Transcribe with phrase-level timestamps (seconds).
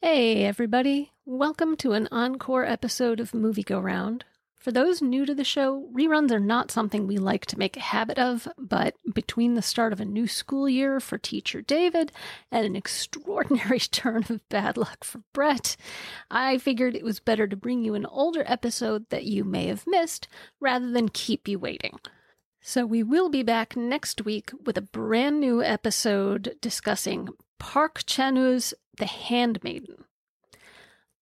[0.00, 1.10] Hey, everybody.
[1.26, 4.24] Welcome to an encore episode of Movie Go Round.
[4.54, 7.80] For those new to the show, reruns are not something we like to make a
[7.80, 12.12] habit of, but between the start of a new school year for teacher David
[12.52, 15.76] and an extraordinary turn of bad luck for Brett,
[16.30, 19.84] I figured it was better to bring you an older episode that you may have
[19.84, 20.28] missed
[20.60, 21.98] rather than keep you waiting.
[22.60, 28.74] So we will be back next week with a brand new episode discussing Park Chan-woo's
[28.98, 30.04] The Handmaiden.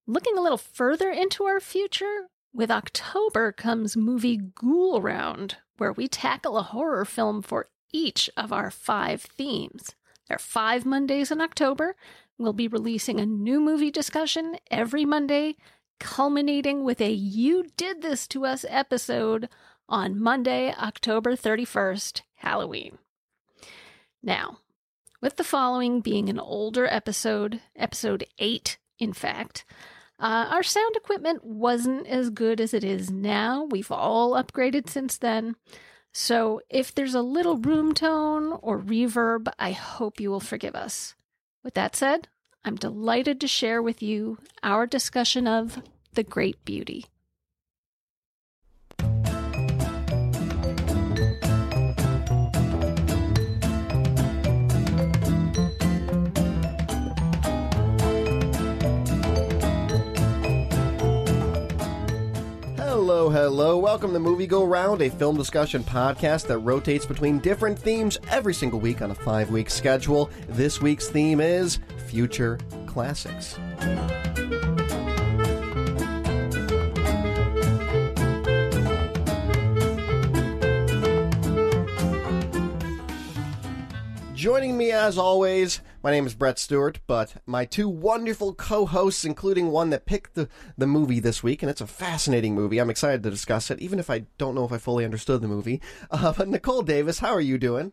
[0.06, 6.08] Looking a little further into our future, with October comes movie Ghoul Round, where we
[6.08, 9.94] tackle a horror film for each of our five themes.
[10.28, 11.96] There are five Mondays in October.
[12.38, 15.56] We'll be releasing a new movie discussion every Monday,
[16.00, 19.48] culminating with a You Did This to Us episode
[19.88, 22.98] on Monday, October 31st, Halloween.
[24.22, 24.58] Now,
[25.20, 29.64] with the following being an older episode, episode 8, in fact,
[30.18, 33.64] uh, our sound equipment wasn't as good as it is now.
[33.64, 35.56] We've all upgraded since then.
[36.12, 41.14] So if there's a little room tone or reverb, I hope you will forgive us.
[41.62, 42.28] With that said,
[42.64, 45.82] I'm delighted to share with you our discussion of
[46.14, 47.06] The Great Beauty.
[63.08, 63.78] Hello, hello.
[63.78, 68.52] Welcome to Movie Go Round, a film discussion podcast that rotates between different themes every
[68.52, 70.28] single week on a five week schedule.
[70.48, 73.60] This week's theme is Future Classics.
[84.34, 89.72] Joining me as always, my name is Brett Stewart, but my two wonderful co-hosts, including
[89.72, 92.78] one that picked the, the movie this week, and it's a fascinating movie.
[92.78, 95.48] I'm excited to discuss it, even if I don't know if I fully understood the
[95.48, 95.82] movie.
[96.08, 97.90] Uh, but Nicole Davis, how are you doing?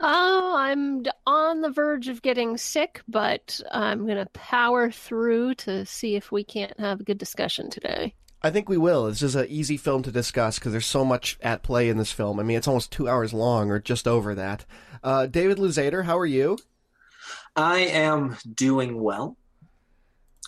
[0.00, 5.86] Oh, I'm on the verge of getting sick, but I'm going to power through to
[5.86, 8.12] see if we can't have a good discussion today.
[8.42, 9.06] I think we will.
[9.06, 12.10] This is an easy film to discuss because there's so much at play in this
[12.10, 12.40] film.
[12.40, 14.64] I mean, it's almost two hours long or just over that.
[15.04, 16.58] Uh, David Luzader, how are you?
[17.58, 19.36] I am doing well.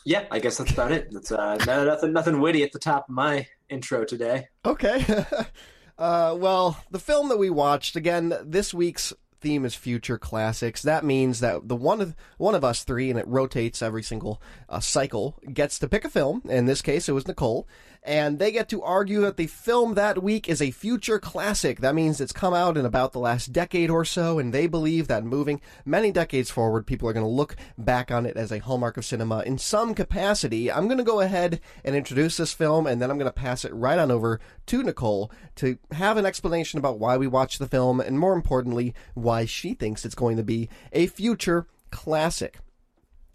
[0.05, 1.09] Yeah, I guess that's about it.
[1.11, 4.47] That's uh, nothing, nothing witty at the top of my intro today.
[4.65, 5.05] Okay.
[5.99, 10.83] uh, well, the film that we watched again this week's theme is future classics.
[10.83, 14.41] That means that the one of one of us three, and it rotates every single
[14.69, 16.43] uh, cycle, gets to pick a film.
[16.49, 17.67] In this case, it was Nicole,
[18.03, 21.81] and they get to argue that the film that week is a future classic.
[21.81, 25.09] That means it's come out in about the last decade or so, and they believe
[25.09, 28.59] that moving many decades forward, people are going to look back on it as a
[28.59, 30.73] hallmark of cinema in some capacity.
[30.73, 33.65] I'm going to go ahead and introduce this film, and then I'm going to pass
[33.65, 37.69] it right on over to Nicole to have an explanation about why we watched the
[37.69, 42.59] film, and more importantly, why she thinks it's going to be a future classic.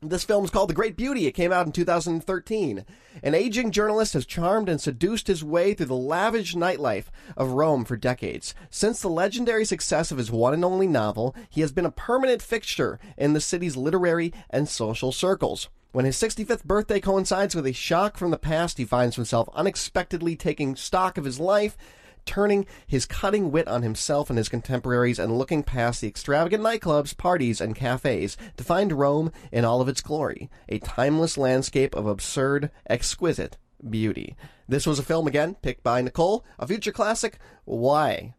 [0.09, 1.25] This film is called The Great Beauty.
[1.25, 2.85] It came out in 2013.
[3.23, 7.05] An aging journalist has charmed and seduced his way through the lavish nightlife
[7.35, 8.53] of Rome for decades.
[8.69, 12.43] Since the legendary success of his one and only novel, he has been a permanent
[12.43, 15.69] fixture in the city's literary and social circles.
[15.91, 20.35] When his 65th birthday coincides with a shock from the past, he finds himself unexpectedly
[20.35, 21.77] taking stock of his life
[22.25, 27.15] turning his cutting wit on himself and his contemporaries and looking past the extravagant nightclubs,
[27.15, 32.07] parties, and cafes to find Rome in all of its glory, a timeless landscape of
[32.07, 33.57] absurd, exquisite
[33.89, 34.35] beauty.
[34.67, 37.37] This was a film again picked by Nicole, a future classic.
[37.65, 38.33] Why?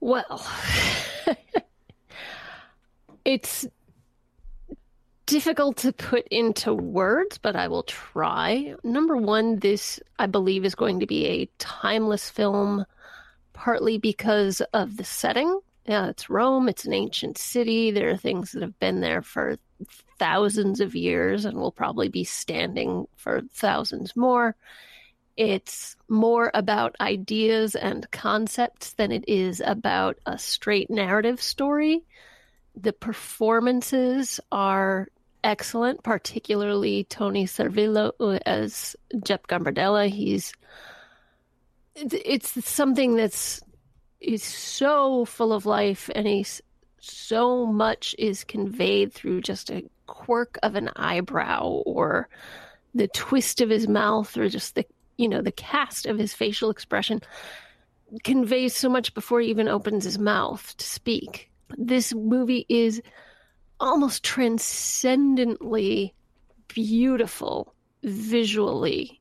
[0.00, 0.46] Well,
[3.24, 3.66] it's
[5.30, 8.74] difficult to put into words, but I will try.
[8.82, 12.84] Number one, this, I believe, is going to be a timeless film,
[13.52, 15.60] partly because of the setting.
[15.86, 17.92] Yeah, it's Rome, it's an ancient city.
[17.92, 19.56] There are things that have been there for
[20.18, 24.56] thousands of years and will probably be standing for thousands more.
[25.36, 32.02] It's more about ideas and concepts than it is about a straight narrative story.
[32.74, 35.06] The performances are
[35.44, 40.08] excellent, particularly Toni Servillo as Jep Gambardella.
[40.08, 40.52] He's
[41.94, 43.60] it's something that's
[44.20, 46.62] is so full of life, and he's
[47.00, 52.28] so much is conveyed through just a quirk of an eyebrow or
[52.94, 54.84] the twist of his mouth or just the
[55.16, 57.20] you know the cast of his facial expression
[58.24, 63.00] conveys so much before he even opens his mouth to speak this movie is
[63.80, 66.14] almost transcendently
[66.68, 67.74] beautiful
[68.04, 69.20] visually.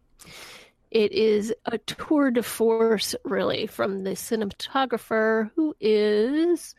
[0.92, 6.76] It is a tour de force, really, from the cinematographer who is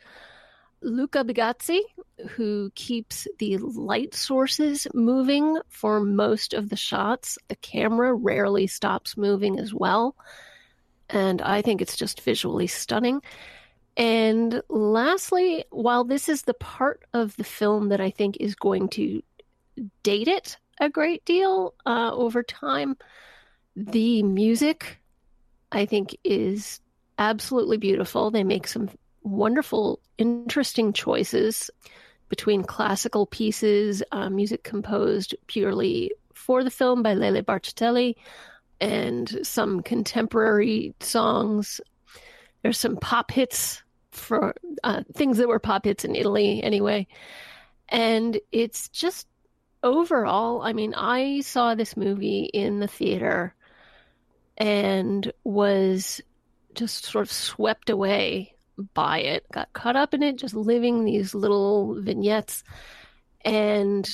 [0.82, 1.80] Luca Bigazzi,
[2.30, 7.38] who keeps the light sources moving for most of the shots.
[7.48, 10.16] The camera rarely stops moving as well.
[11.08, 13.22] And I think it's just visually stunning.
[14.00, 18.88] And lastly, while this is the part of the film that I think is going
[18.90, 19.22] to
[20.02, 22.96] date it a great deal uh, over time,
[23.76, 24.98] the music
[25.70, 26.80] I think is
[27.18, 28.30] absolutely beautiful.
[28.30, 28.88] They make some
[29.22, 31.70] wonderful, interesting choices
[32.30, 38.16] between classical pieces, uh, music composed purely for the film by Lele Marchitelli,
[38.80, 41.82] and some contemporary songs.
[42.62, 43.82] There's some pop hits
[44.12, 47.06] for uh, things that were pop hits in Italy, anyway.
[47.88, 49.26] And it's just
[49.82, 53.54] overall, I mean, I saw this movie in the theater
[54.56, 56.20] and was
[56.74, 58.54] just sort of swept away
[58.94, 62.62] by it, got caught up in it, just living these little vignettes
[63.44, 64.08] and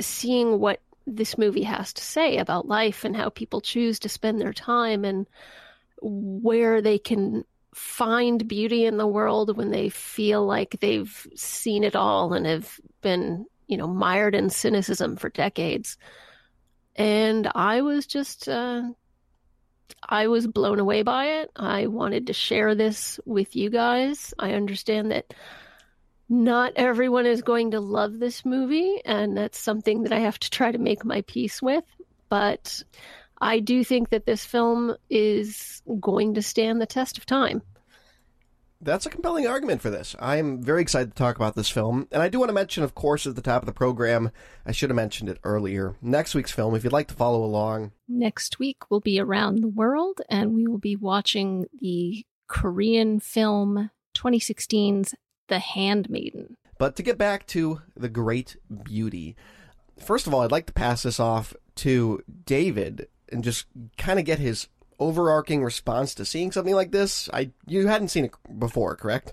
[0.00, 4.40] seeing what this movie has to say about life and how people choose to spend
[4.40, 5.26] their time and
[6.00, 11.96] where they can find beauty in the world when they feel like they've seen it
[11.96, 15.96] all and have been, you know, mired in cynicism for decades.
[16.96, 18.82] And I was just uh,
[20.06, 21.50] I was blown away by it.
[21.56, 24.34] I wanted to share this with you guys.
[24.38, 25.32] I understand that
[26.28, 30.50] not everyone is going to love this movie, and that's something that I have to
[30.50, 31.84] try to make my peace with.
[32.28, 32.82] But
[33.42, 37.62] I do think that this film is going to stand the test of time
[38.82, 40.16] that's a compelling argument for this.
[40.18, 42.08] I'm very excited to talk about this film.
[42.10, 44.32] And I do want to mention, of course, at the top of the program,
[44.66, 45.94] I should have mentioned it earlier.
[46.02, 47.92] Next week's film, if you'd like to follow along.
[48.08, 53.90] Next week, we'll be around the world and we will be watching the Korean film
[54.16, 55.14] 2016's
[55.48, 56.56] The Handmaiden.
[56.78, 59.36] But to get back to The Great Beauty,
[59.98, 63.66] first of all, I'd like to pass this off to David and just
[63.98, 64.68] kind of get his
[64.98, 67.28] overarching response to seeing something like this?
[67.32, 69.32] I you hadn't seen it before, correct?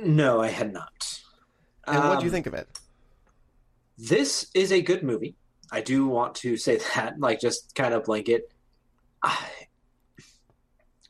[0.00, 1.20] No, I had not.
[1.86, 2.68] And um, what do you think of it?
[3.98, 5.36] This is a good movie.
[5.70, 8.52] I do want to say that, like, just kind of blanket.
[9.22, 9.48] I,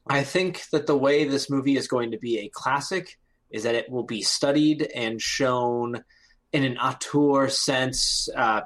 [0.06, 3.19] I think that the way this movie is going to be a classic
[3.50, 6.02] is that it will be studied and shown
[6.52, 8.28] in an auteur sense.
[8.34, 8.62] Uh,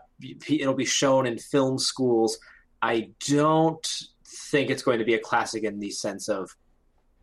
[0.48, 2.38] it'll be shown in film schools.
[2.82, 3.86] I don't
[4.24, 6.54] think it's going to be a classic in the sense of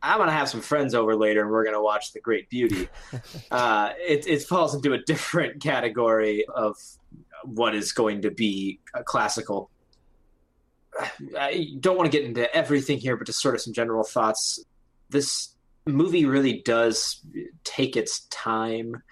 [0.01, 2.49] I'm going to have some friends over later and we're going to watch The Great
[2.49, 2.89] Beauty.
[3.51, 6.75] uh, it, it falls into a different category of
[7.45, 9.69] what is going to be a classical.
[11.39, 14.63] I don't want to get into everything here, but just sort of some general thoughts.
[15.09, 17.25] This movie really does
[17.63, 19.03] take its time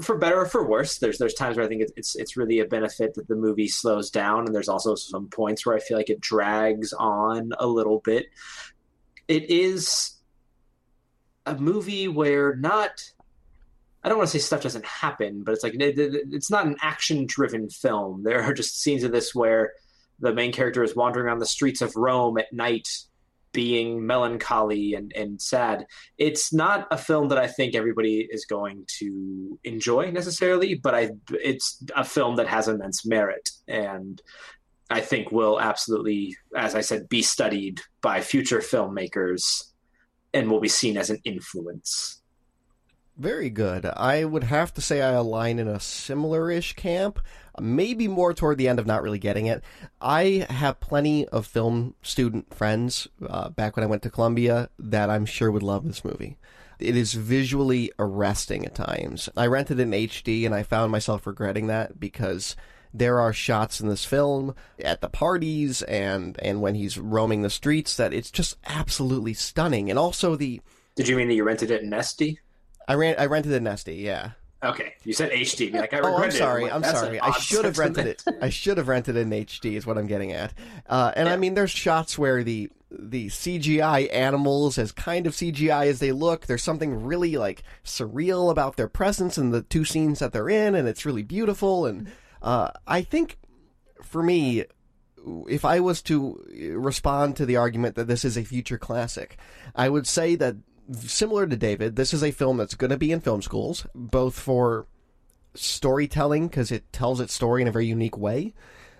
[0.00, 0.98] for better or for worse.
[0.98, 4.10] There's there's times where I think it's it's really a benefit that the movie slows
[4.10, 8.00] down, and there's also some points where I feel like it drags on a little
[8.00, 8.26] bit.
[9.26, 10.16] It is
[11.46, 13.02] a movie where not
[14.02, 17.26] I don't want to say stuff doesn't happen, but it's like it's not an action
[17.26, 18.22] driven film.
[18.22, 19.72] There are just scenes of this where
[20.20, 22.88] the main character is wandering on the streets of Rome at night
[23.58, 25.84] being melancholy and, and sad.
[26.16, 31.10] It's not a film that I think everybody is going to enjoy necessarily, but I
[31.32, 34.22] it's a film that has immense merit and
[34.90, 39.64] I think will absolutely, as I said, be studied by future filmmakers
[40.32, 42.22] and will be seen as an influence.
[43.18, 43.84] Very good.
[43.84, 47.18] I would have to say I align in a similar ish camp
[47.60, 49.62] maybe more toward the end of not really getting it.
[50.00, 55.10] I have plenty of film student friends uh, back when I went to Columbia that
[55.10, 56.36] I'm sure would love this movie.
[56.78, 59.28] It is visually arresting at times.
[59.36, 62.54] I rented in HD and I found myself regretting that because
[62.94, 67.50] there are shots in this film at the parties and and when he's roaming the
[67.50, 69.90] streets that it's just absolutely stunning.
[69.90, 70.60] And also the
[70.94, 72.38] Did you mean that you rented it in SD?
[72.88, 74.30] I ran I rented it in SD, yeah.
[74.62, 75.72] Okay, you said HD.
[75.72, 76.64] Like I oh, I'm sorry.
[76.64, 77.20] Like, I'm sorry.
[77.20, 78.24] I should have rented it.
[78.42, 79.74] I should have rented it in HD.
[79.74, 80.52] Is what I'm getting at.
[80.88, 81.32] Uh, and yeah.
[81.32, 86.10] I mean, there's shots where the the CGI animals, as kind of CGI as they
[86.10, 90.48] look, there's something really like surreal about their presence in the two scenes that they're
[90.48, 91.86] in, and it's really beautiful.
[91.86, 92.10] And
[92.42, 93.38] uh, I think,
[94.02, 94.64] for me,
[95.48, 96.44] if I was to
[96.76, 99.36] respond to the argument that this is a future classic,
[99.76, 100.56] I would say that
[100.92, 104.38] similar to David, this is a film that's going to be in film schools, both
[104.38, 104.86] for
[105.54, 108.54] storytelling because it tells its story in a very unique way,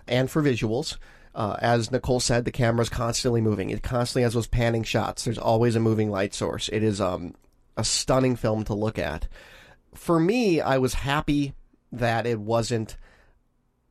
[0.07, 0.97] and for visuals.
[1.35, 3.71] Uh, as Nicole said, the camera's constantly moving.
[3.71, 5.25] It constantly has those panning shots.
[5.25, 6.69] There's always a moving light source.
[6.73, 7.35] It is um,
[7.77, 9.29] a stunning film to look at.
[9.95, 11.55] For me, I was happy
[11.93, 12.97] that it wasn't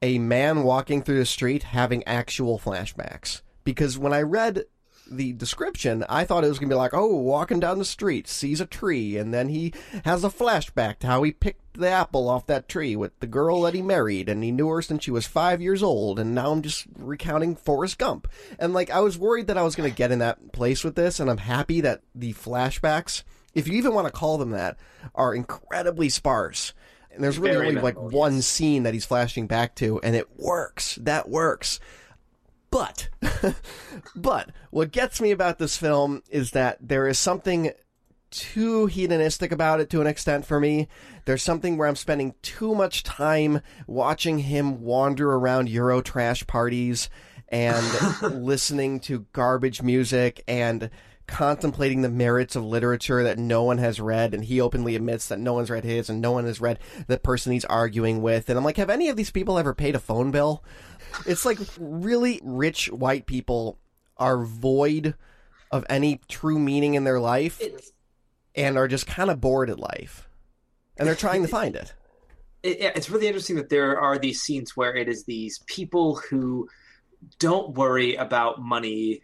[0.01, 3.41] a man walking through the street having actual flashbacks.
[3.63, 4.65] Because when I read
[5.09, 8.27] the description, I thought it was going to be like, oh, walking down the street,
[8.27, 9.73] sees a tree, and then he
[10.05, 13.61] has a flashback to how he picked the apple off that tree with the girl
[13.61, 16.51] that he married, and he knew her since she was five years old, and now
[16.51, 18.27] I'm just recounting Forrest Gump.
[18.59, 20.95] And like, I was worried that I was going to get in that place with
[20.95, 23.23] this, and I'm happy that the flashbacks,
[23.53, 24.77] if you even want to call them that,
[25.15, 26.73] are incredibly sparse.
[27.11, 30.15] And there's really Very only like minimal, one scene that he's flashing back to, and
[30.15, 30.99] it works.
[31.01, 31.79] That works.
[32.77, 33.09] But,
[34.15, 37.71] but what gets me about this film is that there is something
[38.29, 40.87] too hedonistic about it to an extent for me.
[41.25, 47.09] There's something where I'm spending too much time watching him wander around Euro trash parties
[47.49, 47.85] and
[48.21, 50.91] listening to garbage music and
[51.27, 55.39] contemplating the merits of literature that no one has read and he openly admits that
[55.39, 58.49] no one's read his and no one has read the person he's arguing with.
[58.49, 60.63] And I'm like have any of these people ever paid a phone bill?
[61.25, 63.77] It's like really rich white people
[64.17, 65.15] are void
[65.71, 67.91] of any true meaning in their life It's,
[68.55, 70.27] and are just kind of bored at life.
[70.97, 71.93] And they're trying to find it.
[72.63, 76.67] it's really interesting that there are these scenes where it is these people who
[77.39, 79.21] don't worry about money,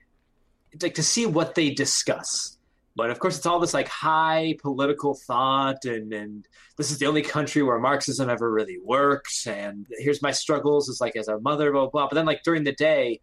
[0.82, 2.58] like to see what they discuss.
[2.96, 7.08] But of course, it's all this like high political thought, and and this is the
[7.08, 9.48] only country where Marxism ever really works.
[9.48, 11.90] And here's my struggles as like as a mother, blah blah.
[11.90, 12.08] blah.
[12.10, 13.20] But then like during the day,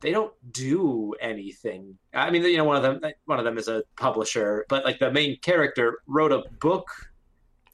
[0.00, 1.98] they don't do anything.
[2.14, 4.98] I mean, you know, one of them one of them is a publisher, but like
[4.98, 6.88] the main character wrote a book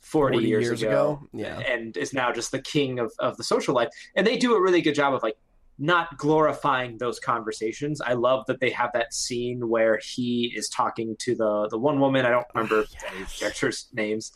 [0.00, 1.58] 40, 40 years, years ago, ago, yeah.
[1.60, 3.88] and is now just the king of, of the social life.
[4.14, 5.36] And they do a really good job of like
[5.78, 8.00] not glorifying those conversations.
[8.00, 12.00] I love that they have that scene where he is talking to the the one
[12.00, 12.24] woman.
[12.26, 14.32] I don't remember any characters' names,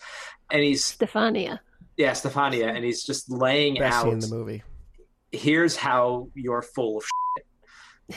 [0.51, 1.59] and he's Stefania.
[1.97, 4.63] yeah Stefania, and he's just laying best out in the movie
[5.33, 7.47] here's how you're full of shit.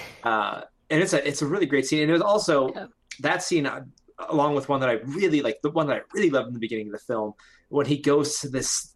[0.23, 2.87] Uh, and it's a it's a really great scene, and it was also Yeah.
[3.19, 3.81] that scene uh,
[4.29, 6.59] along with one that I really like, the one that I really loved in the
[6.59, 7.33] beginning of the film
[7.69, 8.92] when he goes to this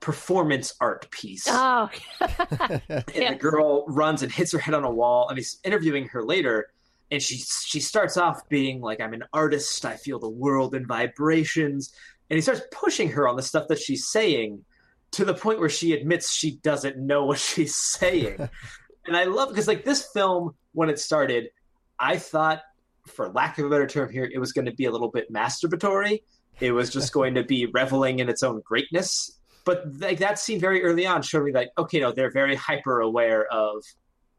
[0.00, 1.46] performance art piece.
[1.48, 1.88] Oh,
[2.20, 2.82] and
[3.14, 3.32] yeah.
[3.32, 6.68] the girl runs and hits her head on a wall and he's interviewing her later.
[7.10, 9.84] And she she starts off being like i'm an artist.
[9.84, 11.92] I feel the world in vibrations.
[12.28, 14.64] And he starts pushing her on the stuff that she's saying
[15.12, 18.48] to the point where she admits she doesn't know what she's saying.
[19.06, 21.50] And i love because like this film when it started
[21.96, 22.62] i thought
[23.06, 25.32] for lack of a better term here it was going to be a little bit
[25.32, 26.22] masturbatory
[26.60, 29.32] it was just going to be reveling in its own greatness.
[29.64, 33.00] But like that scene very early on showed me like okay no they're very hyper
[33.00, 33.82] aware of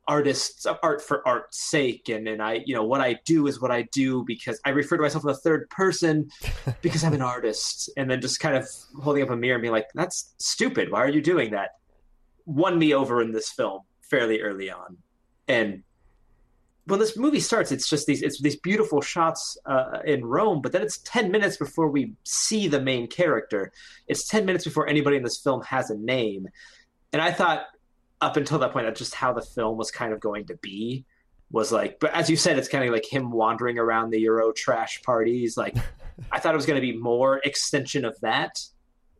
[0.07, 2.07] artists of art for art's sake.
[2.07, 4.95] And and i you know what i do is what i do because i refer
[4.95, 6.29] to myself in the third person
[6.81, 7.89] because i'm an artist.
[7.97, 8.67] And then just kind of
[9.01, 10.91] holding up a mirror and being like that's stupid.
[10.91, 11.71] Why are you doing that?
[12.45, 14.97] Won me over in this film fairly early on.
[15.49, 15.83] And
[16.87, 20.71] when this movie starts it's just these it's these beautiful shots uh, in rome but
[20.71, 23.71] then it's 10 minutes before we see the main character.
[24.07, 26.47] It's 10 minutes before anybody in this film has a name.
[27.13, 27.65] And i thought
[28.21, 31.05] up until that point that's just how the film was kind of going to be
[31.51, 34.51] was like but as you said it's kind of like him wandering around the euro
[34.53, 35.57] trash parties.
[35.57, 35.75] Like
[36.31, 38.59] i thought it was going to be more extension of that.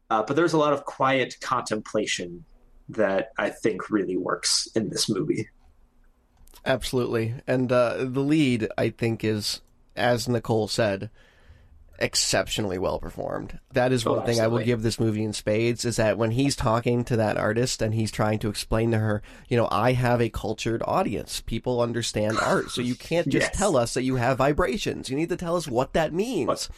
[0.09, 2.45] Uh, but there's a lot of quiet contemplation
[2.89, 5.49] that i think really works in this movie
[6.65, 7.35] Absolutely.
[7.47, 9.61] And uh, the lead, I think, is,
[9.95, 11.09] as Nicole said,
[11.99, 13.59] exceptionally well performed.
[13.73, 16.31] That is Oh, one thing I will give this movie in spades is that when
[16.31, 19.93] he's talking to that artist and he's trying to explain to her, you know, I
[19.93, 21.41] have a cultured audience.
[21.41, 22.69] People understand art.
[22.69, 23.57] So you can't just Yes.
[23.57, 25.09] tell us that you have vibrations.
[25.09, 26.47] You need to tell us what that means.
[26.47, 26.69] What-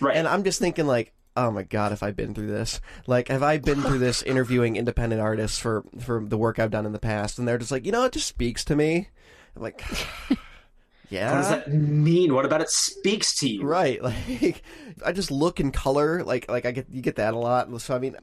[0.00, 2.80] right And I'm just thinking like, oh my god, if I've been through this?
[3.08, 6.86] Like, have I been through this interviewing independent artists for for the work I've done
[6.86, 7.38] in the past?
[7.40, 9.08] And they're just like, you know, it just speaks to me.
[9.58, 9.84] I'm like,
[11.10, 11.32] yeah.
[11.32, 14.62] what does that mean what about it speaks to you Right, like
[15.04, 17.68] I just look in color, like like I get you get that a lot.
[17.80, 18.16] So I mean,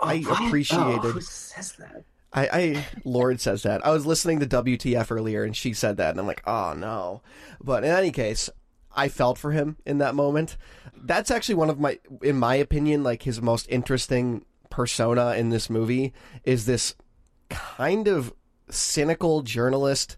[0.00, 0.40] oh, I what?
[0.40, 3.84] Oh, appreciated- oh, who says that I, I Lorde says that.
[3.84, 7.22] I was listening to WTF earlier, and she said that, and I'm like, oh no.
[7.60, 8.48] But in any case,
[8.94, 10.56] I felt for him in that moment.
[10.94, 15.68] That's actually one of my, in my opinion, like his most interesting persona in this
[15.68, 16.12] movie
[16.44, 16.94] is this
[17.48, 18.32] kind of
[18.68, 20.16] cynical journalist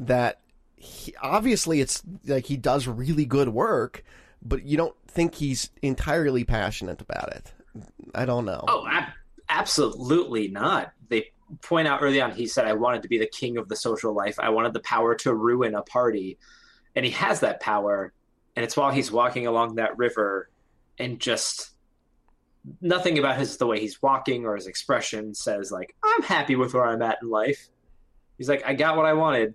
[0.00, 0.40] that
[0.76, 4.02] he, obviously it's like he does really good work,
[4.42, 7.52] but you don't think he's entirely passionate about it.
[8.14, 8.64] I don't know.
[8.66, 9.12] Oh, ab-
[9.48, 10.92] absolutely not.
[11.08, 11.30] They
[11.62, 12.32] point out early on.
[12.32, 14.38] He said, "I wanted to be the king of the social life.
[14.40, 16.38] I wanted the power to ruin a party,"
[16.96, 18.12] and he has that power.
[18.56, 20.48] And it's while he's walking along that river,
[20.98, 21.70] and just
[22.80, 26.72] nothing about his the way he's walking or his expression says like, "I'm happy with
[26.72, 27.68] where I'm at in life."
[28.38, 29.54] He's like, "I got what I wanted,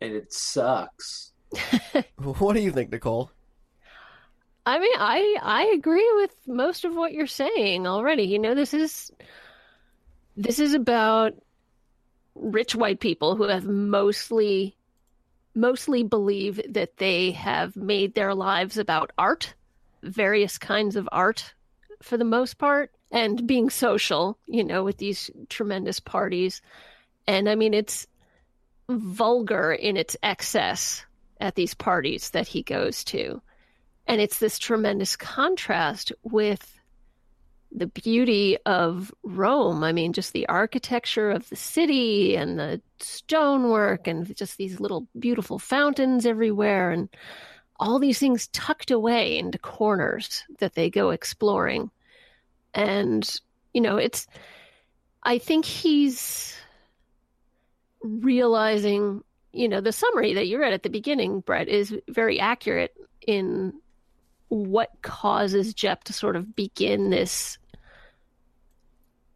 [0.00, 1.32] and it sucks."
[2.16, 3.30] What do you think, Nicole?
[4.66, 8.24] I mean, I I agree with most of what you're saying already.
[8.24, 9.12] You know, this is
[10.36, 11.34] this is about
[12.34, 14.76] rich white people who have mostly
[15.54, 19.54] mostly believe that they have made their lives about art,
[20.02, 21.54] various kinds of art
[22.02, 26.60] for the most part, and being social, you know, with these tremendous parties.
[27.26, 28.06] And I mean, it's
[28.88, 31.04] vulgar in its excess
[31.40, 33.40] at these parties that he goes to.
[34.06, 36.80] And it's this tremendous contrast with
[37.72, 39.82] the beauty of Rome.
[39.82, 45.06] I mean, just the architecture of the city and the stonework and just these little
[45.18, 47.08] beautiful fountains everywhere and
[47.78, 51.90] all these things tucked away into corners that they go exploring.
[52.72, 53.28] And,
[53.74, 54.26] you know, it's,
[55.22, 56.56] I think he's
[58.02, 59.22] realizing,
[59.52, 62.94] you know, the summary that you read at the beginning, Brett, is very accurate
[63.26, 63.72] in
[64.48, 67.58] what causes Jep to sort of begin this.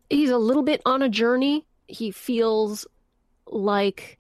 [0.09, 1.67] He's a little bit on a journey.
[1.87, 2.87] He feels
[3.47, 4.19] like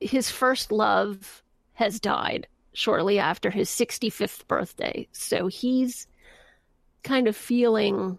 [0.00, 1.42] his first love
[1.74, 5.06] has died shortly after his 65th birthday.
[5.12, 6.06] So he's
[7.02, 8.18] kind of feeling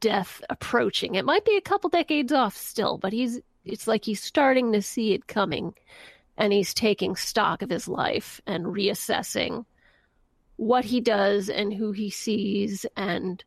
[0.00, 1.14] death approaching.
[1.14, 4.82] It might be a couple decades off still, but he's it's like he's starting to
[4.82, 5.74] see it coming
[6.38, 9.64] and he's taking stock of his life and reassessing
[10.56, 13.44] what he does and who he sees and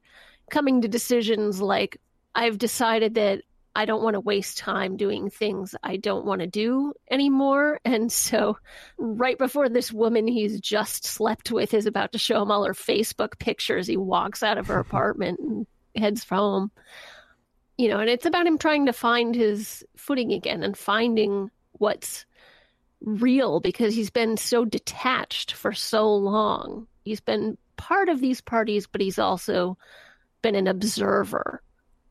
[0.49, 1.97] coming to decisions like
[2.35, 3.41] I've decided that
[3.75, 7.79] I don't want to waste time doing things I don't want to do anymore.
[7.85, 8.57] And so,
[8.97, 12.73] right before this woman he's just slept with is about to show him all her
[12.73, 16.71] Facebook pictures, he walks out of her apartment and heads home.
[17.79, 22.25] You know, and it's about him trying to find his footing again and finding what's
[22.99, 26.87] real because he's been so detached for so long.
[27.05, 29.77] He's been part of these parties, but he's also
[30.41, 31.63] been an observer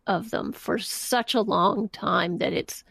[0.07, 2.83] of them for such a long time that it's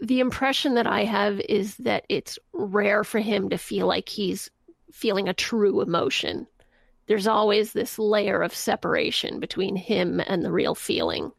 [0.00, 4.50] the impression that I have is that it's rare for him to feel like he's
[4.92, 6.46] feeling a true emotion.
[7.06, 11.32] There's always this layer of separation between him and the real feeling.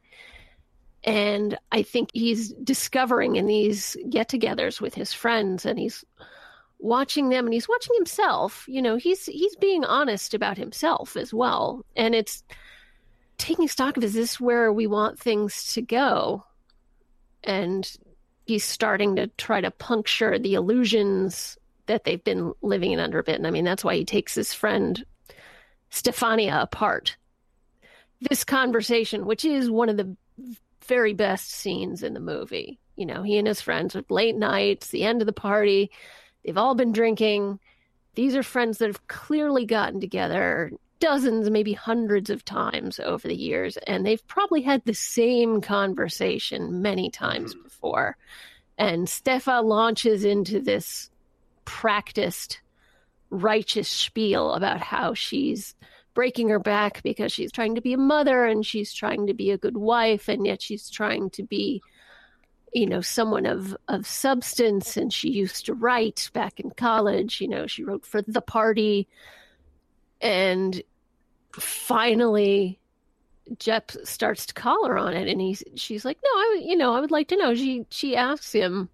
[1.04, 6.06] And I think he's discovering in these get togethers with his friends and he's
[6.80, 8.66] watching them and he's watching himself.
[8.68, 11.86] You know, he's he's being honest about himself as well.
[11.96, 12.44] And it's
[13.38, 16.46] taking stock of is this where we want things to go?
[17.44, 17.92] And
[18.46, 23.24] he's starting to try to puncture the illusions that they've been living in under a
[23.24, 23.36] bit.
[23.36, 25.04] And I mean, that's why he takes his friend
[25.92, 27.18] Stefania apart.
[28.22, 30.16] This conversation, which is one of the
[30.86, 32.80] very best scenes in the movie.
[32.96, 35.91] You know, he and his friends with late nights, the end of the party,
[36.44, 37.60] they've all been drinking.
[38.15, 43.36] These are friends that have clearly gotten together dozens, maybe hundreds of times over the
[43.36, 47.63] years, and they've probably had the same conversation many times mm-hmm.
[47.63, 48.17] before.
[48.78, 51.10] And Stefa launches into this
[51.65, 52.62] practiced
[53.30, 55.76] righteous spiel about how she's
[56.13, 59.52] breaking her back because she's trying to be a mother and she's trying to be
[59.52, 61.82] a good wife and yet she's trying to be
[62.74, 64.97] you know someone of of substance.
[64.97, 69.08] And she used to write back in college you know she wrote for the party.
[70.21, 70.82] And
[71.54, 72.80] finally
[73.58, 76.93] Jep starts to call her on it and he's she's like no I you know
[76.93, 77.56] I would like to know.
[77.56, 78.89] She she asks him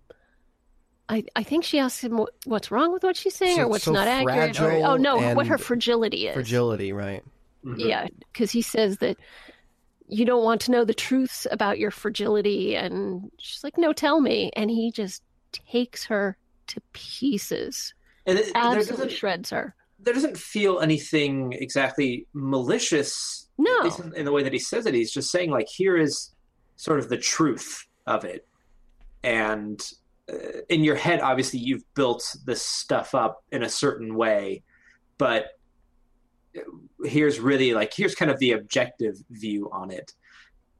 [1.10, 3.68] I, I think she asks him what, what's wrong with what she's saying So- or
[3.70, 4.60] what's so not accurate.
[4.60, 6.34] Or, oh no, what her fragility is.
[6.34, 7.24] Fragility, right?
[7.66, 7.80] Mhm.
[7.80, 9.18] Yeah, because he says that
[10.10, 14.22] you don't want to know the truths about your fragility, and she's like, "No, tell
[14.22, 17.94] me." And he just takes her to pieces,
[18.26, 19.76] And it, there absolutely doesn't shreds her.
[20.00, 23.80] there doesn't feel anything exactly malicious No.
[23.80, 24.94] at least in, in the way that he says it.
[24.94, 26.32] He's just saying like, here is
[26.76, 28.46] sort of the truth of it,
[29.24, 29.82] and
[30.32, 34.64] Uh, in your head, obviously, you've built this stuff up in a certain way,
[35.18, 35.48] but
[37.04, 40.14] here's really like here's kind of the objective view on it.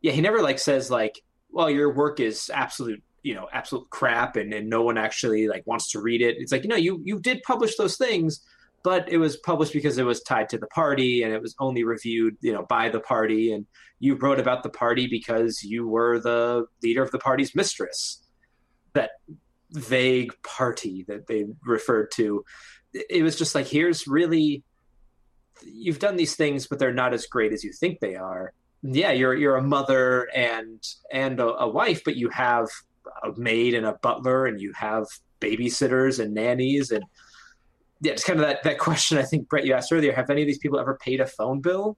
[0.02, 4.36] Yeah, he never like says like, well, your work is absolute you know absolute crap
[4.36, 7.02] and, and no one actually like wants to read it it's like you know you
[7.04, 8.42] you did publish those things
[8.88, 11.84] but it was published because it was tied to the party and it was only
[11.84, 13.52] reviewed, you know, by the party.
[13.52, 13.66] And
[14.00, 18.24] you wrote about the party because you were the leader of the party's mistress.
[18.94, 19.12] That
[19.72, 22.44] vague party that they referred to.
[22.94, 24.64] It was just like, here's really,
[25.64, 28.54] you've done these things, but they're not as great as you think they are.
[28.84, 32.68] Yeah, you're you're a mother and and a, a wife, but you have
[33.24, 35.08] a maid and a butler, and you have
[35.42, 37.04] babysitters and nannies, and
[38.02, 40.14] yeah, it's kind of that, that question I think Brett you asked earlier.
[40.14, 41.98] Have any of these people ever paid a phone bill?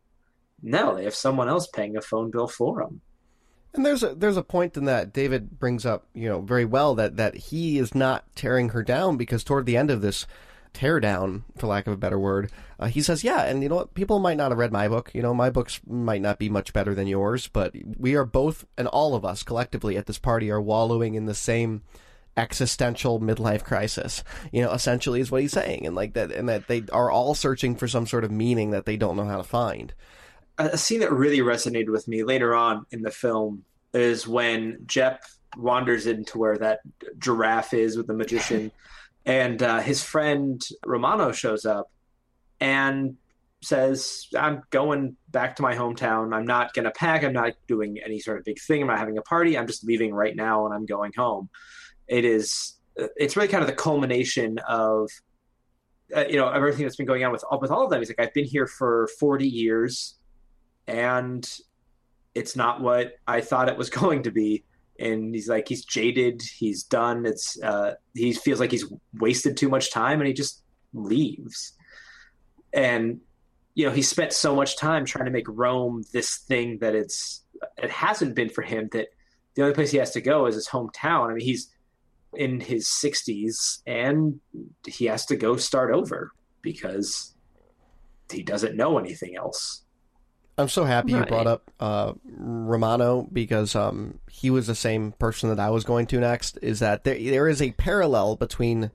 [0.61, 3.01] No, they have someone else paying a phone bill for them.
[3.73, 6.95] And there's a there's a point in that David brings up, you know, very well
[6.95, 10.25] that that he is not tearing her down because toward the end of this
[10.73, 13.75] tear down, for lack of a better word, uh, he says, yeah, and you know
[13.75, 15.11] what, people might not have read my book.
[15.13, 18.65] You know, my books might not be much better than yours, but we are both,
[18.77, 21.83] and all of us collectively at this party are wallowing in the same
[22.37, 24.23] existential midlife crisis.
[24.51, 27.35] You know, essentially is what he's saying, and like that, and that they are all
[27.35, 29.93] searching for some sort of meaning that they don't know how to find.
[30.59, 35.23] A scene that really resonated with me later on in the film is when Jep
[35.57, 36.81] wanders into where that
[37.17, 38.71] giraffe is with the magician,
[39.25, 41.89] and uh, his friend Romano shows up
[42.59, 43.15] and
[43.61, 46.33] says, I'm going back to my hometown.
[46.33, 47.23] I'm not going to pack.
[47.23, 48.81] I'm not doing any sort of big thing.
[48.81, 49.57] I'm not having a party.
[49.57, 51.49] I'm just leaving right now and I'm going home
[52.09, 52.75] it is
[53.15, 55.09] it's really kind of the culmination of
[56.15, 58.01] uh, you know everything that's been going on with with all of them.
[58.01, 60.15] He's like, I've been here for forty years,
[60.89, 61.49] and
[62.35, 64.63] it's not what I thought it was going to be.
[64.99, 67.25] And he's like, he's jaded, he's done.
[67.25, 70.61] It's uh, he feels like he's wasted too much time, and he just
[70.93, 71.73] leaves.
[72.73, 73.21] And
[73.75, 77.43] you know, he spent so much time trying to make Rome this thing that it's
[77.77, 78.89] it hasn't been for him.
[78.91, 79.07] That
[79.55, 81.29] the only place he has to go is his hometown.
[81.29, 81.73] I mean, he's
[82.33, 84.39] in his 60s and
[84.85, 87.33] he has to go start over because
[88.31, 89.83] he doesn't know anything else.
[90.59, 91.21] I'm so happy right.
[91.21, 95.85] you brought up uh, Romano because um, he was the same person that I was
[95.85, 96.59] going to next.
[96.61, 97.15] Is that there?
[97.15, 98.91] There is a parallel between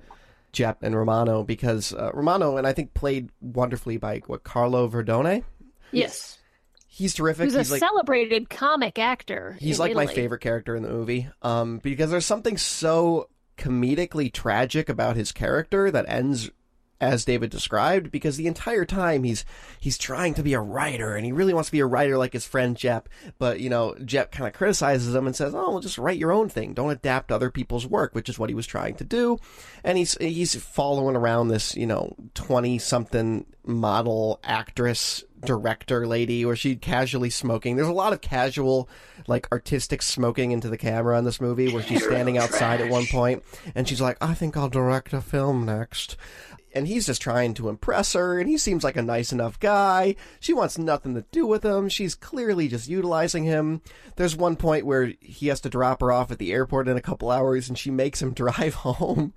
[0.52, 5.42] Jep and Romano because uh, Romano and I think played wonderfully by what Carlo Verdone.
[5.90, 6.38] Yes,
[6.86, 7.44] he's terrific.
[7.44, 9.56] He's, he's a like, celebrated comic actor.
[9.58, 10.06] He's like Italy.
[10.06, 11.28] my favorite character in the movie.
[11.40, 16.50] Um, because there's something so comedically tragic about his character that ends
[17.04, 19.44] as David described, because the entire time he's
[19.78, 22.32] he's trying to be a writer and he really wants to be a writer like
[22.32, 25.80] his friend Jep, but you know Jep kind of criticizes him and says, "Oh, well,
[25.80, 26.74] just write your own thing.
[26.74, 29.38] Don't adapt other people's work," which is what he was trying to do.
[29.82, 36.56] And he's he's following around this you know twenty something model actress director lady where
[36.56, 37.76] she casually smoking.
[37.76, 38.88] There's a lot of casual,
[39.26, 43.06] like artistic smoking into the camera in this movie where she's standing outside at one
[43.06, 43.42] point
[43.74, 46.16] and she's like, I think I'll direct a film next
[46.74, 50.16] and he's just trying to impress her, and he seems like a nice enough guy.
[50.40, 51.88] She wants nothing to do with him.
[51.88, 53.80] She's clearly just utilizing him.
[54.16, 57.00] There's one point where he has to drop her off at the airport in a
[57.00, 59.32] couple hours, and she makes him drive home.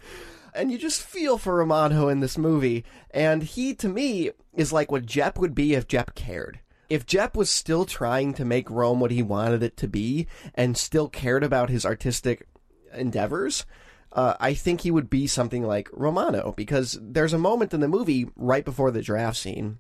[0.56, 2.84] And you just feel for Romano in this movie.
[3.12, 6.60] And he, to me, is like what Jep would be if Jep cared.
[6.89, 10.76] If Jep was still trying to make Rome what he wanted it to be and
[10.76, 12.47] still cared about his artistic
[12.93, 13.65] endeavors,
[14.13, 17.88] uh, I think he would be something like Romano because there's a moment in the
[17.88, 19.80] movie right before the draft scene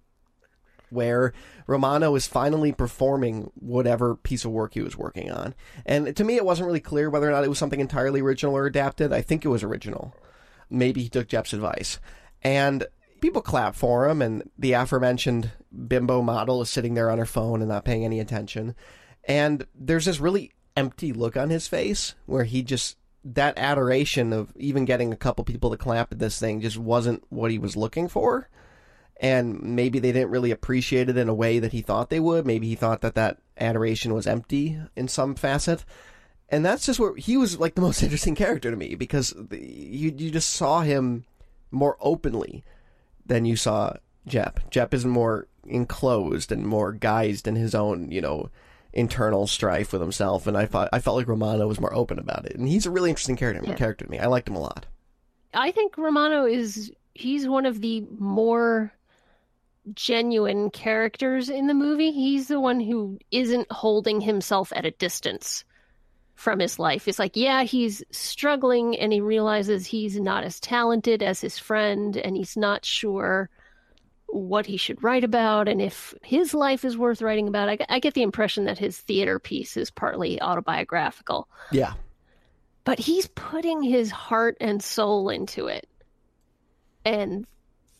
[0.89, 1.33] where
[1.65, 5.53] Romano is finally performing whatever piece of work he was working on.
[5.85, 8.55] And to me, it wasn't really clear whether or not it was something entirely original
[8.55, 9.11] or adapted.
[9.11, 10.15] I think it was original.
[10.69, 11.99] Maybe he took Jep's advice.
[12.41, 12.85] And
[13.21, 15.51] people clap for him, and the aforementioned
[15.87, 18.75] bimbo model is sitting there on her phone and not paying any attention.
[19.25, 22.97] And there's this really empty look on his face where he just
[23.33, 27.23] that adoration of even getting a couple people to clap at this thing just wasn't
[27.29, 28.49] what he was looking for.
[29.19, 32.45] And maybe they didn't really appreciate it in a way that he thought they would.
[32.45, 35.83] Maybe he thought that that adoration was empty in some facet.
[36.49, 39.59] And that's just where he was like the most interesting character to me because the,
[39.59, 41.25] you you just saw him
[41.71, 42.63] more openly
[43.25, 43.93] than you saw
[44.25, 44.69] Jep.
[44.69, 48.49] Jep is more enclosed and more guised in his own, you know,
[48.97, 52.45] internal strife with himself, and I thought I felt like Romano was more open about
[52.45, 53.75] it, and he's a really interesting character yeah.
[53.75, 54.19] character to me.
[54.19, 54.85] I liked him a lot.
[55.53, 58.91] I think Romano is he's one of the more
[59.93, 62.11] genuine characters in the movie.
[62.11, 65.63] He's the one who isn't holding himself at a distance
[66.35, 67.07] from his life.
[67.07, 72.17] It's like, yeah, he's struggling and he realizes he's not as talented as his friend
[72.17, 73.49] and he's not sure
[74.27, 77.69] what he should write about and if his life is worth writing about.
[77.69, 81.47] I, I get the impression that his theater piece is partly autobiographical.
[81.71, 81.93] Yeah.
[82.83, 85.87] But he's putting his heart and soul into it.
[87.05, 87.45] And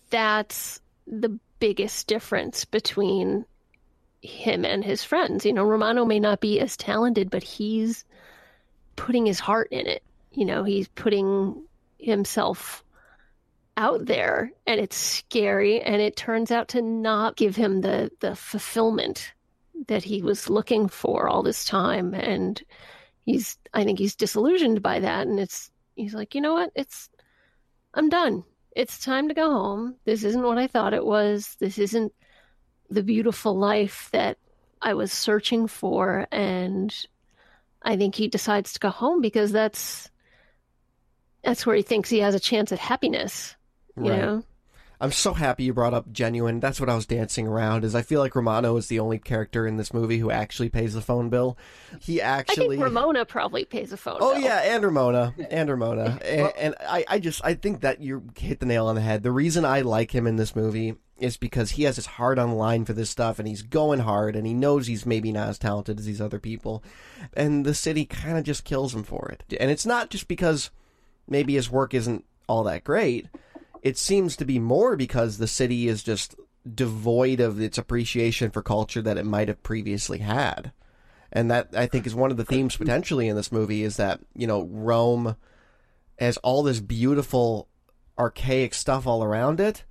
[0.10, 3.46] that's the biggest difference between
[4.22, 5.46] him and his friends.
[5.46, 8.06] You know, Romano may not be as talented, but he's
[8.96, 10.04] putting his heart in it.
[10.32, 11.64] You know, he's putting
[12.00, 12.84] himself
[13.78, 18.36] out there and it's scary and it turns out to not give him the the
[18.36, 19.32] fulfillment
[19.88, 22.64] that he was looking for all this time and
[23.24, 26.72] he's I think he's disillusioned by that and it's he's like, "You know what?
[26.76, 27.10] It's
[27.94, 28.44] I'm done.
[28.76, 29.96] It's time to go home.
[30.06, 31.56] This isn't what I thought it was.
[31.60, 32.14] This isn't
[32.90, 34.38] the beautiful life that
[34.82, 36.94] I was searching for and
[37.82, 40.10] I think he decides to go home because that's
[41.44, 43.56] that's where he thinks he has a chance at happiness.
[43.98, 44.44] You know?
[45.00, 46.60] I'm so happy you brought up genuine.
[46.60, 47.84] That's what I was dancing around.
[47.84, 50.96] Is I feel like Romano is the only character in this movie who actually pays
[50.96, 51.58] the phone bill.
[52.02, 52.78] He I actually.
[52.78, 54.30] think Ramona probably pays a phone bill.
[54.30, 54.44] Oh bill.
[54.44, 58.60] yeah, and Ramona, and Ramona, and, and I, I just, I think that you hit
[58.60, 59.22] the nail on the head.
[59.22, 62.50] The reason I like him in this movie is because he has his heart on
[62.50, 65.50] the line for this stuff, and he's going hard, and he knows he's maybe not
[65.50, 66.84] as talented as these other people,
[67.34, 69.44] and the city kind of just kills him for it.
[69.60, 70.72] And it's not just because
[71.28, 73.28] maybe his work isn't all that great.
[73.88, 76.36] It seems to be more because the city is just
[76.76, 80.74] devoid of its appreciation for culture that it might have previously had
[81.32, 84.20] and that I think is one of the themes potentially in this movie is that
[84.36, 85.36] you know Rome
[86.20, 87.68] has all this beautiful
[88.18, 89.84] archaic stuff all around it,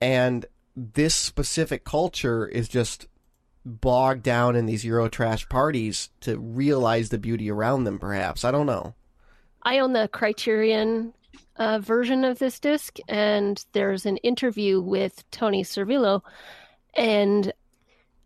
[0.00, 0.44] and
[0.76, 3.06] this specific culture is just
[3.64, 7.98] bogged down in these Eurotrash parties to realize the beauty around them.
[7.98, 8.94] Perhaps I don't know.
[9.62, 11.14] I own the Criterion
[11.56, 16.22] uh, version of this disc, and there's an interview with Toni Servillo,
[16.94, 17.52] and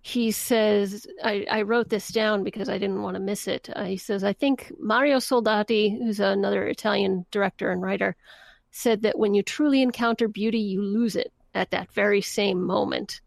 [0.00, 3.68] he says, I, I wrote this down because I didn't want to miss it.
[3.74, 8.16] Uh, he says, I think Mario Soldati, who's another Italian director and writer,
[8.70, 13.20] said that when you truly encounter beauty, you lose it at that very same moment.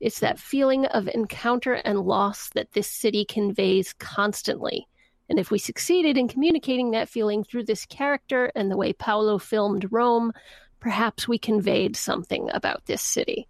[0.00, 4.86] It's that feeling of encounter and loss that this city conveys constantly.
[5.28, 9.38] And if we succeeded in communicating that feeling through this character and the way Paolo
[9.38, 10.32] filmed Rome,
[10.80, 13.46] perhaps we conveyed something about this city.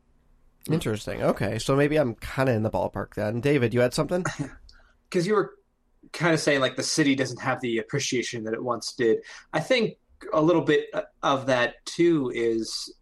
[0.70, 1.22] Interesting.
[1.22, 3.40] Okay, so maybe I'm kind of in the ballpark then.
[3.40, 4.24] David, you had something?
[5.08, 5.54] because you were
[6.12, 9.18] kind of saying like the city doesn't have the appreciation that it once did.
[9.52, 9.94] I think
[10.32, 10.86] a little bit
[11.22, 12.92] of that too is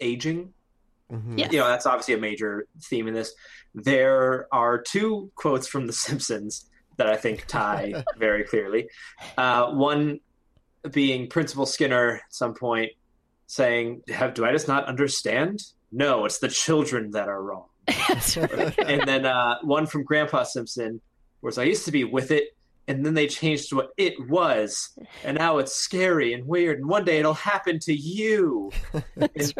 [0.00, 0.52] aging.
[1.10, 1.38] Mhm.
[1.38, 1.50] Yeah.
[1.50, 3.32] You know, that's obviously a major theme in this.
[3.74, 8.88] There are two quotes from The Simpsons that I think tie very clearly.
[9.36, 10.20] Uh, one
[10.90, 12.92] being Principal Skinner at some point
[13.46, 15.62] saying, "Have do I just not understand?
[15.92, 17.66] No, it's the children that are wrong."
[18.86, 21.00] And then uh, one from Grandpa Simpson,
[21.40, 22.56] where it's, I used to be with it,
[22.88, 24.90] and then they changed what it was,
[25.24, 28.72] and now it's scary and weird, and one day it'll happen to you.
[29.16, 29.54] Right.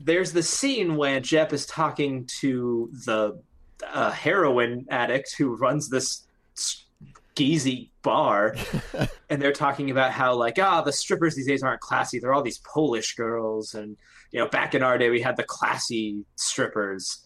[0.00, 3.40] There's the scene when Jep is talking to the
[3.84, 6.27] uh, heroin addict who runs this
[6.58, 8.56] skeezy bar,
[9.30, 12.18] and they're talking about how like ah the strippers these days aren't classy.
[12.18, 13.96] They're all these Polish girls, and
[14.30, 17.24] you know back in our day we had the classy strippers.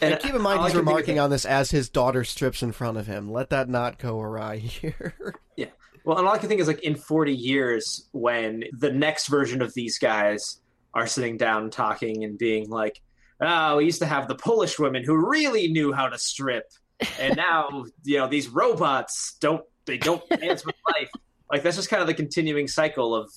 [0.00, 2.62] And keep in mind, he's can think of remarking on this as his daughter strips
[2.62, 3.30] in front of him.
[3.30, 5.14] Let that not go awry here.
[5.56, 5.66] Yeah.
[6.04, 9.62] Well, and all I can think is like in 40 years, when the next version
[9.62, 10.60] of these guys
[10.92, 13.00] are sitting down talking and being like,
[13.40, 16.70] oh, we used to have the Polish women who really knew how to strip.
[17.20, 21.10] And now, you know, these robots don't, they don't dance with life.
[21.50, 23.30] Like, that's just kind of the continuing cycle of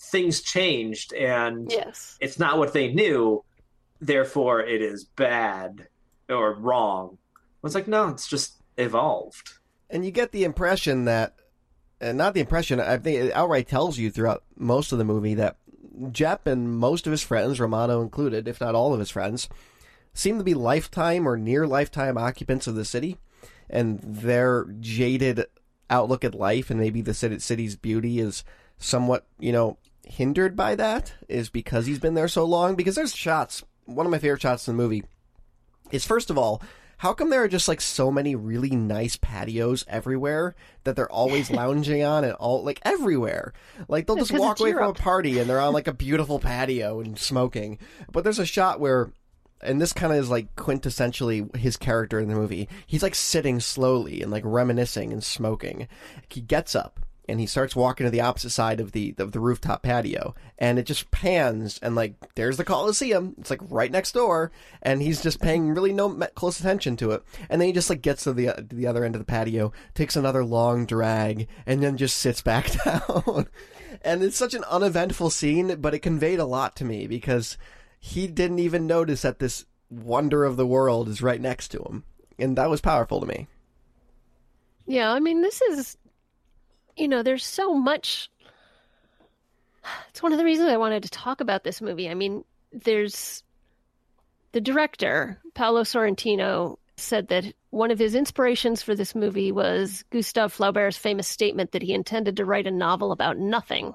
[0.00, 2.16] things changed and Yes.
[2.20, 3.44] it's not what they knew.
[4.00, 5.86] Therefore, it is bad
[6.28, 7.18] or wrong.
[7.64, 9.50] It's like, no, it's just evolved.
[9.90, 11.34] And you get the impression that,
[12.00, 15.34] and not the impression, I think it outright tells you throughout most of the movie
[15.34, 15.56] that
[16.12, 19.48] Jep and most of his friends, Romano included, if not all of his friends,
[20.12, 23.18] seem to be lifetime or near lifetime occupants of the city.
[23.68, 25.46] And their jaded
[25.88, 28.44] outlook at life and maybe the city's beauty is
[28.78, 32.74] somewhat, you know, hindered by that, is because he's been there so long.
[32.74, 35.04] Because there's shots, one of my favorite shots in the movie
[35.90, 36.62] is first of all,
[36.98, 41.50] how come there are just like so many really nice patios everywhere that they're always
[41.50, 43.54] lounging on and all like everywhere?
[43.88, 47.00] Like they'll just walk away from a party and they're on like a beautiful patio
[47.00, 47.78] and smoking.
[48.12, 49.12] But there's a shot where
[49.62, 52.68] and this kind of is like quintessentially his character in the movie.
[52.86, 55.88] He's like sitting slowly and like reminiscing and smoking.
[56.28, 59.38] He gets up and he starts walking to the opposite side of the of the
[59.38, 63.36] rooftop patio, and it just pans and like there's the Coliseum.
[63.38, 64.50] It's like right next door,
[64.82, 67.22] and he's just paying really no close attention to it.
[67.48, 69.72] And then he just like gets to the to the other end of the patio,
[69.94, 73.46] takes another long drag, and then just sits back down.
[74.02, 77.56] and it's such an uneventful scene, but it conveyed a lot to me because
[78.00, 82.04] he didn't even notice that this wonder of the world is right next to him.
[82.38, 83.46] And that was powerful to me.
[84.86, 85.96] Yeah, I mean, this is,
[86.96, 88.30] you know, there's so much.
[90.08, 92.08] It's one of the reasons I wanted to talk about this movie.
[92.08, 93.42] I mean, there's
[94.52, 100.52] the director, Paolo Sorrentino, said that one of his inspirations for this movie was Gustave
[100.54, 103.94] Flaubert's famous statement that he intended to write a novel about nothing.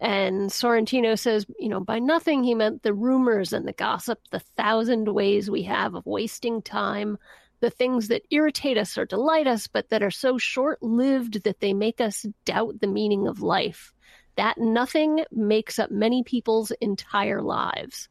[0.00, 4.40] And Sorrentino says, you know, by nothing he meant the rumors and the gossip, the
[4.56, 7.18] thousand ways we have of wasting time,
[7.60, 11.58] the things that irritate us or delight us, but that are so short lived that
[11.58, 13.92] they make us doubt the meaning of life.
[14.36, 18.08] That nothing makes up many people's entire lives.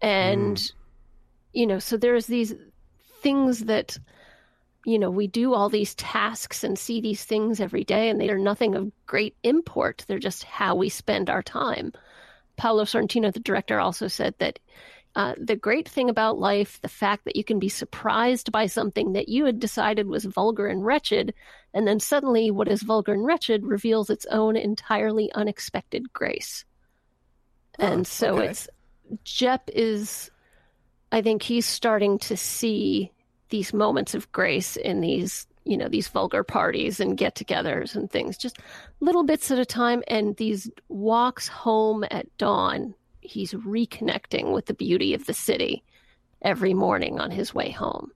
[0.00, 0.72] And, mm.
[1.52, 2.54] you know, so there's these
[3.20, 3.98] things that
[4.84, 8.30] you know, we do all these tasks and see these things every day, and they
[8.30, 10.04] are nothing of great import.
[10.06, 11.92] They're just how we spend our time.
[12.56, 14.58] Paolo Sorrentino, the director, also said that
[15.16, 19.12] uh, the great thing about life, the fact that you can be surprised by something
[19.14, 21.34] that you had decided was vulgar and wretched,
[21.74, 26.64] and then suddenly what is vulgar and wretched reveals its own entirely unexpected grace.
[27.78, 28.48] Oh, and so okay.
[28.48, 28.68] it's
[29.24, 30.30] Jep is,
[31.10, 33.10] I think he's starting to see
[33.50, 38.38] these moments of grace in these you know these vulgar parties and get-togethers and things
[38.38, 38.58] just
[39.00, 40.02] little bits at a time.
[40.08, 45.84] And these walks home at dawn he's reconnecting with the beauty of the city
[46.42, 48.10] every morning on his way home.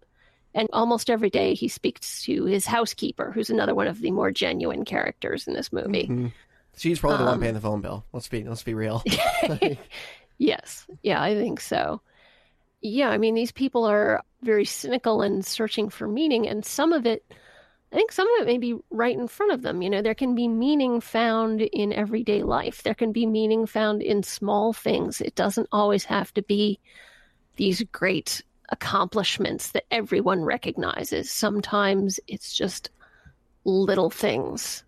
[0.54, 4.30] And almost every day he speaks to his housekeeper who's another one of the more
[4.30, 6.04] genuine characters in this movie.
[6.04, 6.26] Mm-hmm.
[6.76, 8.04] she's probably the one um, paying the phone bill.
[8.12, 9.02] Let's be let's be real.
[10.38, 10.86] Yes.
[11.02, 12.00] Yeah i think so
[12.84, 17.06] yeah, I mean, these people are very cynical and searching for meaning, and some of
[17.06, 17.24] it,
[17.90, 19.80] I think some of it may be right in front of them.
[19.80, 24.02] You know, there can be meaning found in everyday life, there can be meaning found
[24.02, 25.22] in small things.
[25.22, 26.78] It doesn't always have to be
[27.56, 31.30] these great accomplishments that everyone recognizes.
[31.30, 32.90] Sometimes it's just
[33.64, 34.84] little things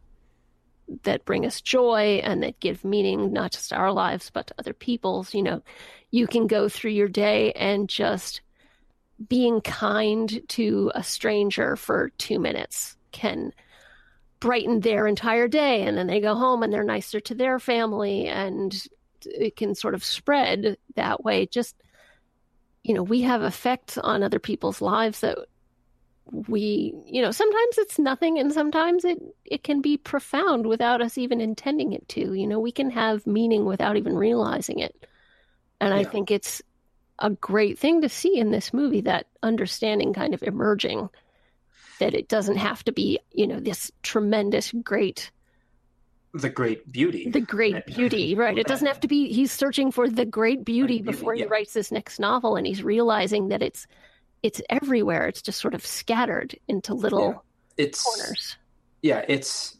[1.03, 4.55] that bring us joy and that give meaning not just to our lives but to
[4.59, 5.61] other people's you know
[6.11, 8.41] you can go through your day and just
[9.29, 13.53] being kind to a stranger for two minutes can
[14.41, 15.83] brighten their entire day.
[15.83, 18.75] And then they go home and they're nicer to their family and
[19.25, 21.47] it can sort of spread that way.
[21.47, 21.75] Just,
[22.83, 25.39] you know, we have effects on other people's lives that
[26.31, 31.19] we, you know, sometimes it's nothing and sometimes it, it can be profound without us
[31.19, 32.35] even intending it to.
[32.35, 35.07] You know, we can have meaning without even realizing it.
[35.81, 36.01] And yeah.
[36.01, 36.63] I think it's
[37.19, 41.09] a great thing to see in this movie that understanding kind of emerging
[42.01, 45.31] that it doesn't have to be, you know, this tremendous, great.
[46.35, 47.31] The great beauty.
[47.31, 48.59] The great beauty, right.
[48.59, 51.45] It doesn't have to be, he's searching for the great beauty, beauty before yeah.
[51.45, 53.87] he writes this next novel and he's realizing that it's
[54.47, 55.27] it's everywhere.
[55.27, 57.45] It's just sort of scattered into little
[57.77, 57.85] yeah.
[57.85, 58.57] it's, corners.
[59.03, 59.77] Yeah, it's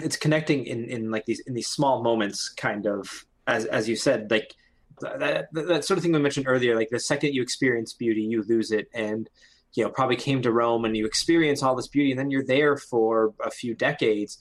[0.00, 3.96] it's connecting in, in like these in these small moments kind of as as you
[3.96, 4.54] said, like
[5.00, 8.22] that, that, that sort of thing we mentioned earlier like the second you experience beauty
[8.22, 9.28] you lose it and
[9.74, 12.44] you know probably came to rome and you experience all this beauty and then you're
[12.44, 14.38] there for a few decades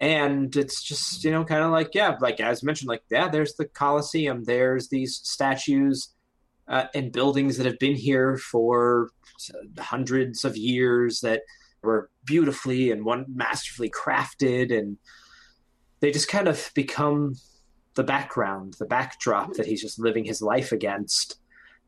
[0.00, 3.54] and it's just you know kind of like yeah like as mentioned like yeah there's
[3.54, 6.14] the colosseum there's these statues
[6.68, 9.10] uh, and buildings that have been here for
[9.78, 11.42] hundreds of years that
[11.82, 14.96] were beautifully and one masterfully crafted and
[16.00, 17.34] they just kind of become
[17.94, 21.36] the background, the backdrop that he's just living his life against.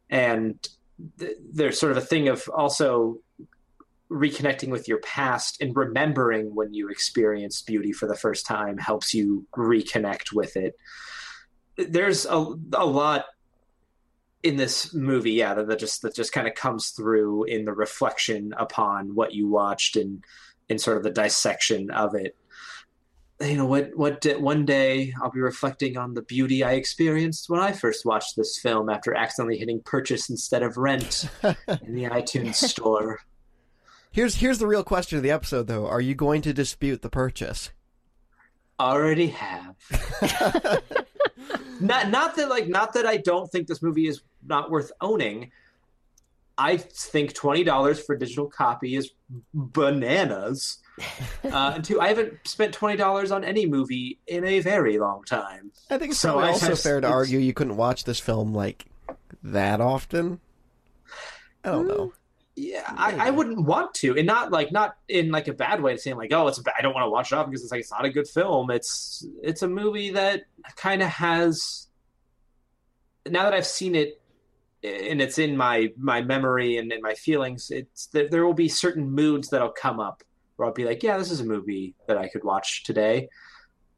[0.09, 0.57] And
[1.19, 3.19] th- there's sort of a thing of also
[4.11, 9.13] reconnecting with your past and remembering when you experienced beauty for the first time helps
[9.13, 10.77] you reconnect with it.
[11.77, 13.27] There's a, a lot
[14.47, 17.73] in this movie, yeah, that, that just that just kind of comes through in the
[17.73, 20.25] reflection upon what you watched and
[20.69, 22.37] in sort of the dissection of it
[23.41, 27.61] you know what what one day I'll be reflecting on the beauty I experienced when
[27.61, 32.55] I first watched this film after accidentally hitting purchase instead of rent in the iTunes
[32.55, 33.21] store.
[34.11, 35.87] Here's here's the real question of the episode though.
[35.87, 37.71] Are you going to dispute the purchase?
[38.81, 39.77] Already have.
[41.81, 45.51] not not that like not that I don't think this movie is not worth owning.
[46.59, 49.11] I think twenty dollars for a digital copy is
[49.53, 50.79] bananas
[51.45, 55.25] uh, and two, I haven't spent twenty dollars on any movie in a very long
[55.25, 55.71] time.
[55.91, 58.87] I think it's so also just, fair to argue you couldn't watch this film like
[59.43, 60.41] that often.
[61.65, 62.13] I don't know.
[62.59, 65.93] Yeah, I, I, wouldn't want to, and not like not in like a bad way,
[65.93, 66.73] to saying like, oh, it's bad.
[66.79, 68.71] I don't want to watch it off because it's like it's not a good film.
[68.71, 70.45] It's it's a movie that
[70.77, 71.89] kind of has
[73.27, 74.23] now that I've seen it
[74.87, 78.69] and it's in my my memory and in my feelings, it's there, there will be
[78.69, 80.23] certain moods that'll come up
[80.57, 83.29] where I'll be like, yeah, this is a movie that I could watch today,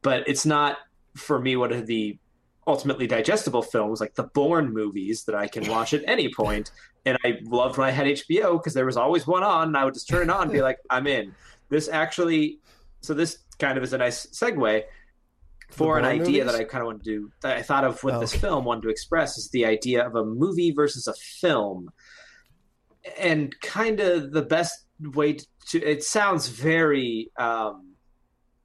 [0.03, 0.79] but it's not
[1.17, 2.19] for me one of the
[2.67, 6.73] ultimately digestible films like the Bourne movies that I can watch at any point.
[7.07, 9.85] And I loved when I had HBO because there was always one on, and I
[9.85, 11.35] would just turn it on and be like, I'm in.
[11.71, 12.59] This actually,
[13.01, 14.83] so this kind of is a nice segue
[15.71, 16.53] for an idea movies?
[16.53, 18.41] that I kind of wanted to do, that I thought of with oh, this okay.
[18.41, 21.91] film, wanted to express is the idea of a movie versus a film.
[23.19, 25.39] And kind of the best way
[25.71, 27.95] to, it sounds very, um,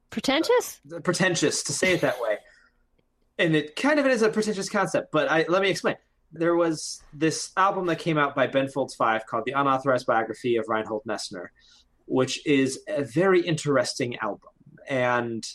[0.09, 0.79] pretentious?
[0.93, 2.37] Uh, pretentious to say it that way
[3.37, 5.95] and it kind of is a pretentious concept, but I, let me explain.
[6.31, 10.55] There was this album that came out by Ben Folds Five called The Unauthorized Biography
[10.55, 11.47] of Reinhold Messner,
[12.05, 14.49] which is a very interesting album.
[14.89, 15.45] And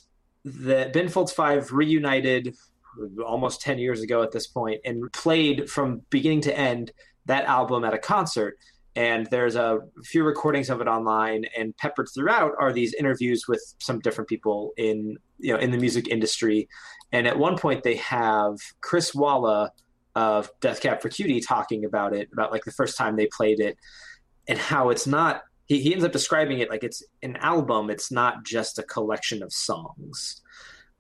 [0.49, 2.55] the Ben Folds Five reunited
[3.25, 6.93] almost 10 years ago at this point and played from beginning to end
[7.27, 8.59] that album at a concert.
[8.97, 13.63] And there's a few recordings of it online and peppered throughout are these interviews with
[13.79, 16.69] some different people in you know in the music industry.
[17.13, 19.71] And at one point they have chris walla
[20.17, 23.61] of death cab for cutie talking about it about like the first time they played
[23.61, 23.77] it
[24.49, 28.11] and how it's not he, he ends up describing it like it's an album it's
[28.11, 30.43] not just a collection of songs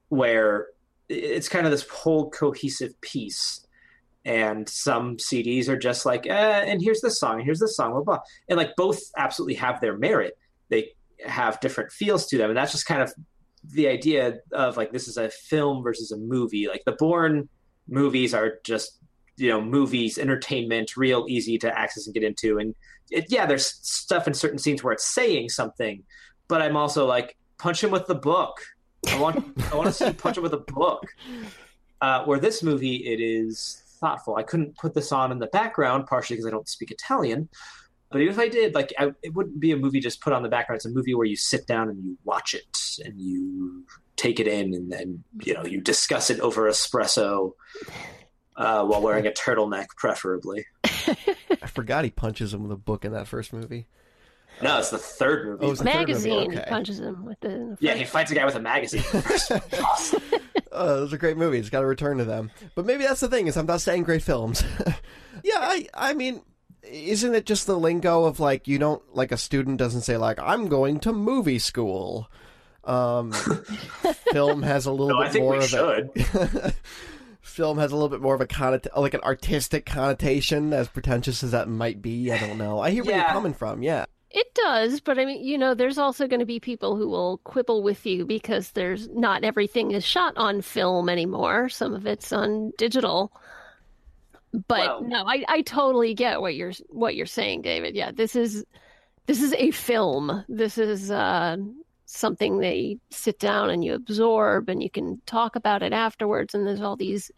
[0.09, 0.69] where
[1.09, 3.66] it's kind of this whole cohesive piece
[4.29, 7.93] and some CDs are just like, eh, and here's the song, and here's the song,
[7.93, 10.37] blah blah, and like both absolutely have their merit.
[10.69, 10.93] They
[11.25, 13.12] have different feels to them, and that's just kind of
[13.64, 16.69] the idea of like this is a film versus a movie.
[16.69, 17.49] Like the Bourne
[17.89, 18.99] movies are just
[19.39, 22.74] you know movies, entertainment, real easy to access and get into, and
[23.11, 26.03] it, yeah, there's stuff in certain scenes where it's saying something,
[26.49, 28.61] but I'm also like punch him with the book.
[29.09, 31.07] I want I want to see punch him with a book.
[32.01, 34.36] Uh, where this movie, it is thoughtful.
[34.36, 37.49] I couldn't put this on in the background, partially because I don't speak Italian.
[38.11, 40.43] But even if I did, like, I, it wouldn't be a movie just put on
[40.43, 40.78] the background.
[40.78, 43.84] It's a movie where you sit down and you watch it and you
[44.16, 47.53] take it in, and then you know you discuss it over espresso
[48.59, 50.67] uh, while wearing a turtleneck, preferably.
[50.85, 53.87] I forgot he punches him with a book in that first movie.
[54.61, 55.67] No, it's the third movie.
[55.67, 56.51] Oh, it's magazine.
[56.51, 56.65] Okay.
[56.65, 57.49] He punches him with the.
[57.49, 59.05] the yeah, he fights a guy with a magazine.
[60.73, 61.61] uh, those are great movies.
[61.61, 62.51] It's got to return to them.
[62.75, 64.65] But maybe that's the thing is I'm not saying great films.
[65.45, 66.43] yeah, I I mean,
[66.83, 70.41] isn't it just the lingo of like you don't like a student doesn't say like
[70.41, 72.29] I'm going to movie school.
[72.83, 73.33] Um,
[74.33, 76.11] film has a little no, bit more of should.
[76.17, 76.73] a
[77.59, 81.43] film has a little bit more of a connot- like an artistic connotation, as pretentious
[81.43, 82.31] as that might be.
[82.31, 82.79] I don't know.
[82.79, 83.23] I hear where yeah.
[83.23, 83.83] you're coming from.
[83.83, 84.07] Yeah.
[84.31, 87.39] It does, but I mean, you know, there's also going to be people who will
[87.39, 91.69] quibble with you because there's not everything is shot on film anymore.
[91.69, 93.33] Some of it's on digital.
[94.53, 97.97] But well, no, I, I totally get what you're what you're saying, David.
[97.97, 98.65] Yeah, this is
[99.27, 100.45] this is a film.
[100.49, 101.57] This is uh,
[102.11, 106.55] something that you sit down and you absorb, and you can talk about it afterwards.
[106.55, 107.31] And there's all these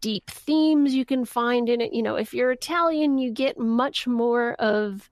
[0.00, 1.92] deep themes you can find in it.
[1.92, 5.10] You know, if you're Italian, you get much more of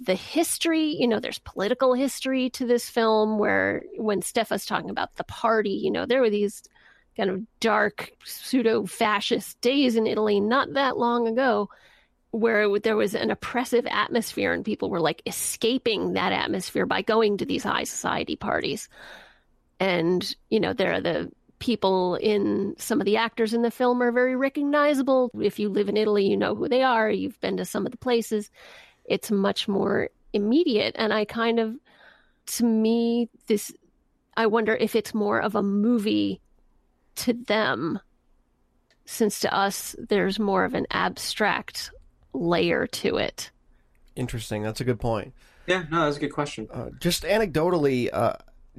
[0.00, 5.14] the history, you know, there's political history to this film where when Stefa's talking about
[5.14, 6.64] the party, you know, there were these
[7.16, 11.68] kind of dark pseudo fascist days in Italy not that long ago
[12.30, 17.38] where there was an oppressive atmosphere and people were like escaping that atmosphere by going
[17.38, 18.88] to these high society parties.
[19.80, 24.02] And, you know, there are the people in some of the actors in the film
[24.02, 25.30] are very recognizable.
[25.40, 27.08] If you live in Italy, you know who they are.
[27.10, 28.50] You've been to some of the places
[29.08, 30.94] it's much more immediate.
[30.98, 31.76] And I kind of,
[32.46, 33.72] to me, this,
[34.36, 36.40] I wonder if it's more of a movie
[37.16, 38.00] to them,
[39.06, 41.90] since to us, there's more of an abstract
[42.36, 43.50] layer to it.
[44.14, 44.62] Interesting.
[44.62, 45.34] That's a good point.
[45.66, 46.68] Yeah, no, that's a good question.
[46.72, 48.34] Uh, just anecdotally, uh,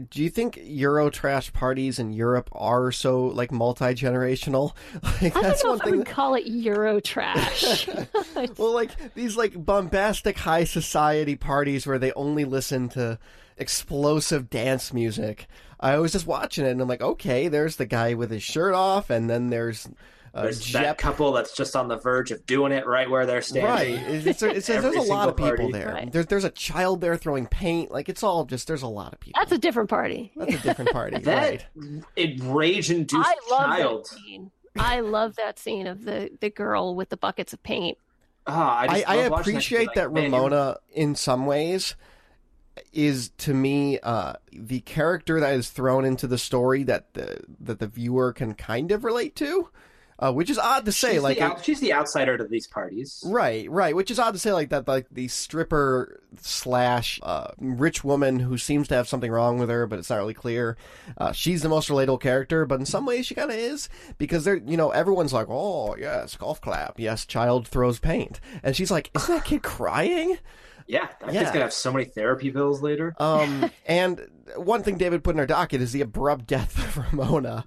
[0.09, 4.73] do you think Eurotrash parties in Europe are so like multi generational?
[5.21, 6.07] Like, I don't know if I would that...
[6.07, 8.07] call it Eurotrash.
[8.57, 13.17] well, like these like bombastic high society parties where they only listen to
[13.57, 15.47] explosive dance music.
[15.79, 18.73] I was just watching it and I'm like, okay, there's the guy with his shirt
[18.73, 19.87] off, and then there's
[20.33, 20.83] uh, there's Jep.
[20.83, 23.71] that couple that's just on the verge of doing it right where they're standing.
[23.71, 24.25] Right.
[24.27, 25.71] It's, it's, there's a lot of people party.
[25.71, 25.91] there.
[25.93, 26.11] Right.
[26.11, 27.91] There's there's a child there throwing paint.
[27.91, 29.39] Like it's all just there's a lot of people.
[29.41, 30.31] That's a different party.
[30.35, 31.19] That's a different party.
[31.23, 32.39] that right.
[32.41, 34.05] rage induced child.
[34.05, 34.51] That scene.
[34.79, 37.97] I love that scene of the the girl with the buckets of paint.
[38.49, 41.95] Oh, I, I, I appreciate that, like, that Ramona, in some ways,
[42.93, 47.79] is to me uh, the character that is thrown into the story that the that
[47.79, 49.69] the viewer can kind of relate to.
[50.19, 51.13] Uh, which is odd to say.
[51.13, 53.23] she's like, the out, she's the outsider to these parties.
[53.25, 53.95] Right, right.
[53.95, 54.87] Which is odd to say like that.
[54.87, 59.85] Like the stripper slash uh, rich woman who seems to have something wrong with her,
[59.85, 60.77] but it's not really clear.
[61.17, 64.43] Uh, she's the most relatable character, but in some ways she kind of is because
[64.43, 68.91] they're you know everyone's like, oh yes, golf clap, yes, child throws paint, and she's
[68.91, 70.37] like, isn't that kid crying?
[70.87, 71.39] Yeah, that Yeah.
[71.41, 73.13] kid's gonna have so many therapy bills later.
[73.19, 74.25] Um, and
[74.55, 77.65] one thing David put in our docket is the abrupt death of Ramona,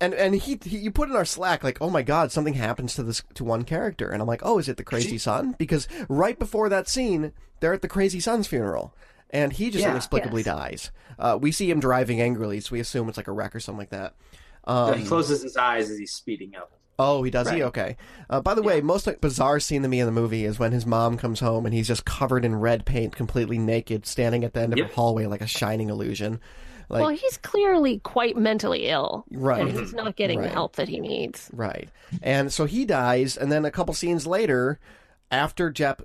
[0.00, 2.94] and and he, he you put in our Slack like, oh my god, something happens
[2.94, 5.54] to this to one character, and I'm like, oh, is it the crazy son?
[5.58, 8.94] Because right before that scene, they're at the crazy son's funeral,
[9.30, 9.90] and he just Yeah.
[9.90, 10.56] inexplicably Yes.
[10.56, 10.90] dies.
[11.18, 13.78] Uh, we see him driving angrily, so we assume it's like a wreck or something
[13.80, 14.14] like that.
[14.66, 16.72] Um, he closes his eyes as he's speeding up.
[16.98, 17.62] Oh, he does he?
[17.62, 17.96] Okay.
[18.30, 20.72] Uh, by the way, most like, bizarre scene to me in the movie is when
[20.72, 24.54] his mom comes home and he's just covered in red paint, completely naked, standing at
[24.54, 26.40] the end of a hallway like a shining illusion.
[26.88, 29.24] Like, well, he's clearly quite mentally ill.
[29.32, 29.62] Right.
[29.62, 30.48] And he's not getting Right.
[30.48, 31.50] the help that he needs.
[31.52, 31.88] right.
[32.22, 34.78] And so he dies, and then a couple scenes later,
[35.30, 36.02] after Jep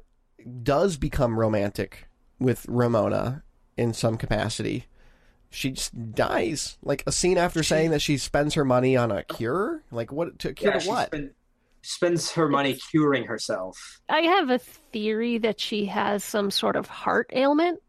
[0.64, 2.08] does become romantic
[2.40, 3.44] with Ramona
[3.78, 4.86] in some capacity,
[5.50, 6.78] she just dies.
[6.84, 9.84] Like a scene after saying that she spends her money on a cure.
[9.91, 11.08] Like what to cure Yeah, to what?
[11.08, 11.32] spend-
[11.82, 14.02] spends her money curing herself.
[14.10, 17.80] I have a theory that she has some sort of heart ailment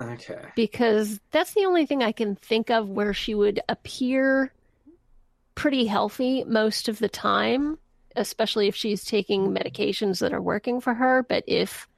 [0.00, 0.44] Okay.
[0.54, 4.52] because that's the only thing I can think of where she would appear
[5.54, 7.78] pretty healthy most of the time,
[8.14, 11.24] especially if she's taking medications that are working for her.
[11.28, 11.88] But if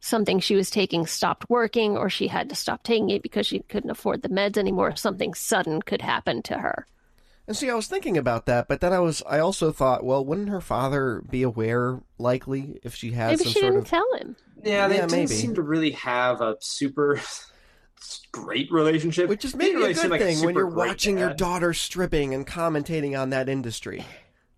[0.00, 3.60] something she was taking stopped working or she had to stop taking it because she
[3.60, 6.86] couldn't afford the meds anymore, something sudden could happen to her.
[7.46, 10.22] And see, I was thinking about that, but then I was, I also thought, well,
[10.22, 13.88] wouldn't her father be aware, likely, if she had Maybe some she sort didn't of?
[13.88, 14.36] tell him.
[14.62, 15.26] Yeah, they Yeah, didn't maybe.
[15.28, 17.20] seem to really have a super
[18.32, 19.28] great relationship.
[19.28, 21.18] Which is They maybe really a seem good like a thing when you're great watching
[21.18, 24.04] your daughter stripping and commentating on that industry.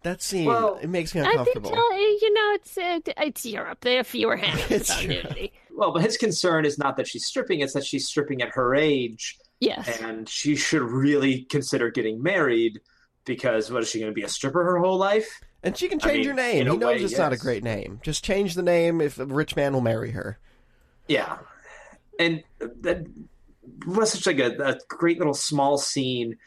[0.03, 1.43] That scene, Well, it makes me uncomfortable.
[1.43, 1.95] I think, uncomfortable.
[1.95, 3.79] uh, you know, it's uh, it's Europe.
[3.83, 5.53] They have fewer hands It's about nudity.
[5.71, 8.75] Well, but his concern is not that she's stripping; it's that she's stripping at her
[8.75, 10.01] age, Yes.
[10.01, 12.81] and she should really consider getting married
[13.27, 15.29] because what is she going to be a stripper her whole life?
[15.63, 16.67] and she can I change mean, her name.
[16.67, 18.01] He knows way, it's not a great name.
[18.03, 20.39] Just change the name if a rich man will marry her.
[21.09, 21.37] Yeah,
[22.19, 22.43] and
[22.81, 23.07] that
[23.87, 26.39] was such like a, a great little small scene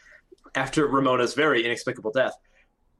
[0.56, 2.34] after Ramona's very inexplicable death,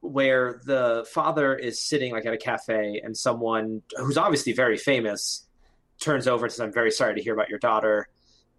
[0.07, 5.45] where the father is sitting like at a cafe, and someone who's obviously very famous
[5.99, 8.07] turns over and says, "I'm very sorry to hear about your daughter,"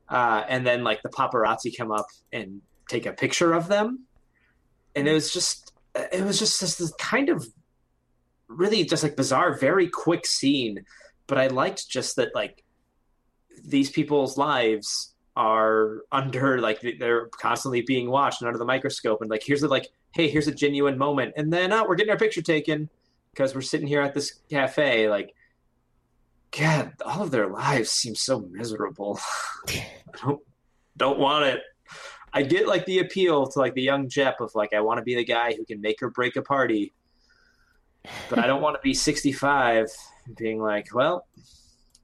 [0.08, 4.06] uh, and then like the paparazzi come up and take a picture of them,
[4.94, 5.72] and it was just
[6.12, 7.46] it was just this, kind of
[8.48, 10.84] really just like bizarre, very quick scene,
[11.26, 12.62] but I liked just that like
[13.64, 19.20] these people's lives are under like they're constantly being watched and under the microscope.
[19.20, 21.34] And like here's the like hey here's a genuine moment.
[21.36, 22.88] And then oh we're getting our picture taken
[23.32, 25.34] because we're sitting here at this cafe like
[26.58, 29.20] god all of their lives seem so miserable.
[29.68, 29.84] I
[30.22, 30.40] don't
[30.96, 31.60] don't want it.
[32.32, 35.02] I get like the appeal to like the young jep of like i want to
[35.02, 36.92] be the guy who can make or break a party
[38.28, 39.86] but i don't want to be 65
[40.36, 41.26] being like well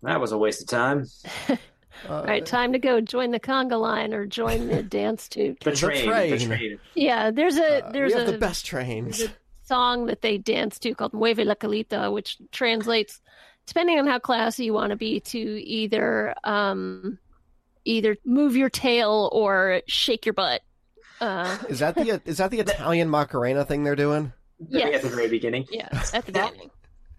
[0.03, 1.07] that was a waste of time
[2.09, 5.61] Uh, All right, time to go join the conga line or join the dance troupe.
[5.61, 6.31] the The train, train.
[6.31, 6.79] the train.
[6.95, 9.23] Yeah, there's a uh, there's we have a the best trains.
[9.23, 9.29] a
[9.65, 13.21] song that they dance to called Mueve la Colita, which translates,
[13.67, 17.19] depending on how classy you want to be, to either um,
[17.85, 20.61] either move your tail or shake your butt.
[21.21, 24.33] Uh, Is that the is that the Italian Macarena thing they're doing?
[24.69, 24.97] Yes.
[24.97, 25.67] at the very beginning.
[25.71, 26.71] yeah, at the That- beginning.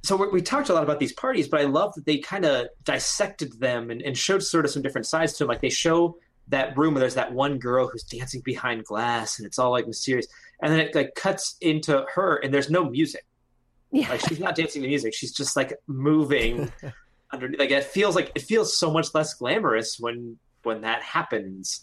[0.04, 2.46] So we, we talked a lot about these parties, but I love that they kind
[2.46, 5.48] of dissected them and, and showed sort of some different sides to them.
[5.50, 6.18] Like they show
[6.50, 9.88] that room where there's that one girl who's dancing behind glass, and it's all like
[9.88, 10.28] mysterious,
[10.62, 13.26] and then it like cuts into her, and there's no music.
[13.92, 16.70] Yeah, Like she's not dancing to music; she's just like moving
[17.32, 17.60] underneath.
[17.60, 21.82] Like it feels like it feels so much less glamorous when when that happens.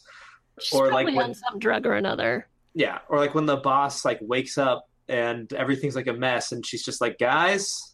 [0.61, 2.47] she's or, like, when- some drug or another.
[2.75, 6.67] Yeah, or like when the boss like wakes up and everything's like a mess, and
[6.67, 7.90] she's just like, "Guys,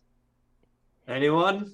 [1.08, 1.72] anyone?"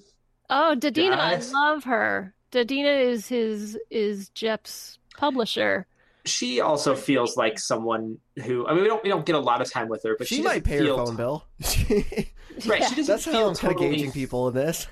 [0.49, 1.51] Oh, Dadina, Guys.
[1.53, 2.33] I love her.
[2.51, 5.87] Dadina is his is Jep's publisher.
[6.25, 9.61] she also feels like someone who I mean we don't we don't get a lot
[9.61, 11.45] of time with her, but she, she, might doesn't pay her feel phone bill.
[11.89, 12.81] right.
[12.81, 12.87] Yeah.
[12.87, 14.87] She doesn't That's feel how I'm kind of totally, gauging people in this.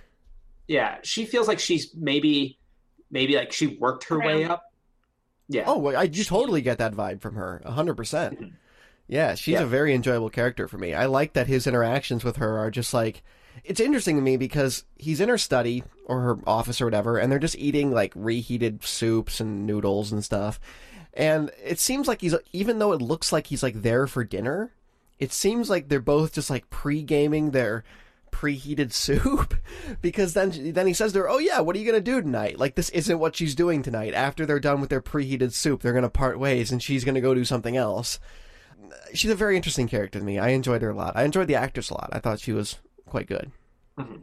[0.68, 2.58] Yeah, she feels like she's maybe
[3.12, 4.64] maybe like she worked her way up.
[5.48, 5.64] Yeah.
[5.68, 8.40] Oh, well, I you totally get that vibe from her, hundred percent.
[8.42, 8.54] Mhm.
[9.08, 9.64] Yeah, she's Yeah.
[9.64, 10.94] a very enjoyable character for me.
[10.94, 13.22] I like that his interactions with her are just like.
[13.64, 17.32] It's interesting to me because he's in her study or her office or whatever, and
[17.32, 20.60] they're just eating like reheated soups and noodles and stuff.
[21.14, 24.74] And it seems like he's even though it looks like he's like there for dinner,
[25.20, 27.84] it seems like they're both just like pre-gaming their
[28.32, 29.54] preheated soup
[30.02, 32.58] because then then he says to her, "Oh yeah, what are you gonna do tonight?
[32.58, 34.14] Like this isn't what she's doing tonight.
[34.14, 37.34] After they're done with their preheated soup, they're gonna part ways, and she's gonna go
[37.34, 38.20] do something else."
[39.14, 40.40] She's a very interesting character to me.
[40.40, 41.16] I enjoyed her a lot.
[41.16, 42.10] I enjoyed the actress a lot.
[42.12, 42.78] I thought she was
[43.12, 43.52] quite good.
[44.00, 44.22] Mm-hmm.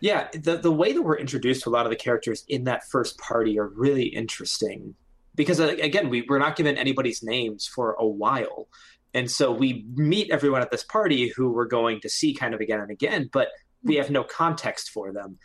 [0.00, 2.82] Yeah, the the way that we're introduced to a lot of the characters in that
[2.90, 4.94] first party are really interesting
[5.34, 8.68] because uh, again, we we're not given anybody's names for a while.
[9.14, 12.60] And so we meet everyone at this party who we're going to see kind of
[12.60, 13.48] again and again, but
[13.84, 15.38] we have no context for them.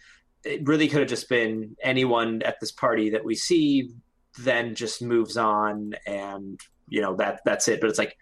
[0.44, 3.92] It really could have just been anyone at this party that we see,
[4.40, 7.80] then just moves on, and you know that that's it.
[7.80, 8.18] But it's like,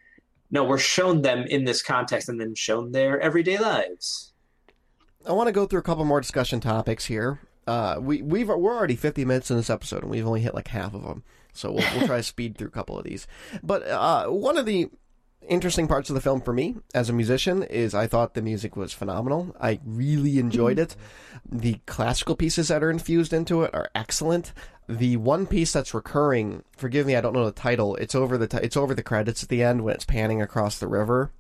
[0.50, 4.34] no, we're shown them in this context, and then shown their everyday lives.
[5.26, 7.42] I want to go through a couple more discussion topics here.
[7.68, 10.70] Uh, we we've we're already 50 minutes in this episode, and we've only hit like
[10.70, 11.24] half of them.
[11.52, 13.28] So we'll, we'll try to speed through a couple of these.
[13.62, 14.90] But uh, one of the
[15.48, 18.76] interesting parts of the film for me as a musician is I thought the music
[18.76, 19.56] was phenomenal.
[19.60, 20.96] I really enjoyed it.
[21.50, 24.54] The classical pieces that are infused into it are excellent.
[24.88, 27.96] The one piece that's recurring, forgive me, I don't know the title.
[27.98, 30.80] It's over the t- it's over the credits at the end when it's panning across
[30.80, 31.32] the river.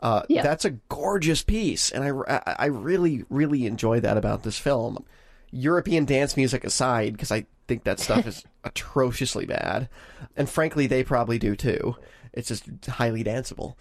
[0.00, 0.42] Uh, yeah.
[0.42, 5.04] That's a gorgeous piece, and I, I really really enjoy that about this film.
[5.52, 9.88] European dance music aside, because I think that stuff is atrociously bad,
[10.36, 11.96] and frankly, they probably do too.
[12.32, 13.74] It's just highly danceable.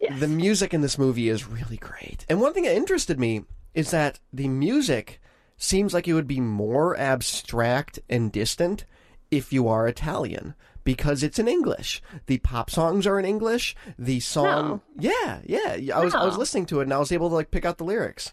[0.00, 0.18] Yes.
[0.18, 2.26] The music in this movie is really great.
[2.28, 5.20] And one thing that interested me is that the music
[5.56, 8.84] seems like it would be more abstract and distant
[9.30, 10.54] if you are Italian
[10.84, 12.02] because it's in English.
[12.26, 13.76] The pop songs are in English.
[13.98, 15.10] The song, no.
[15.10, 15.40] yeah,
[15.78, 15.96] yeah.
[15.96, 16.14] I was.
[16.14, 18.32] I was listening to it and I was able to like pick out the lyrics.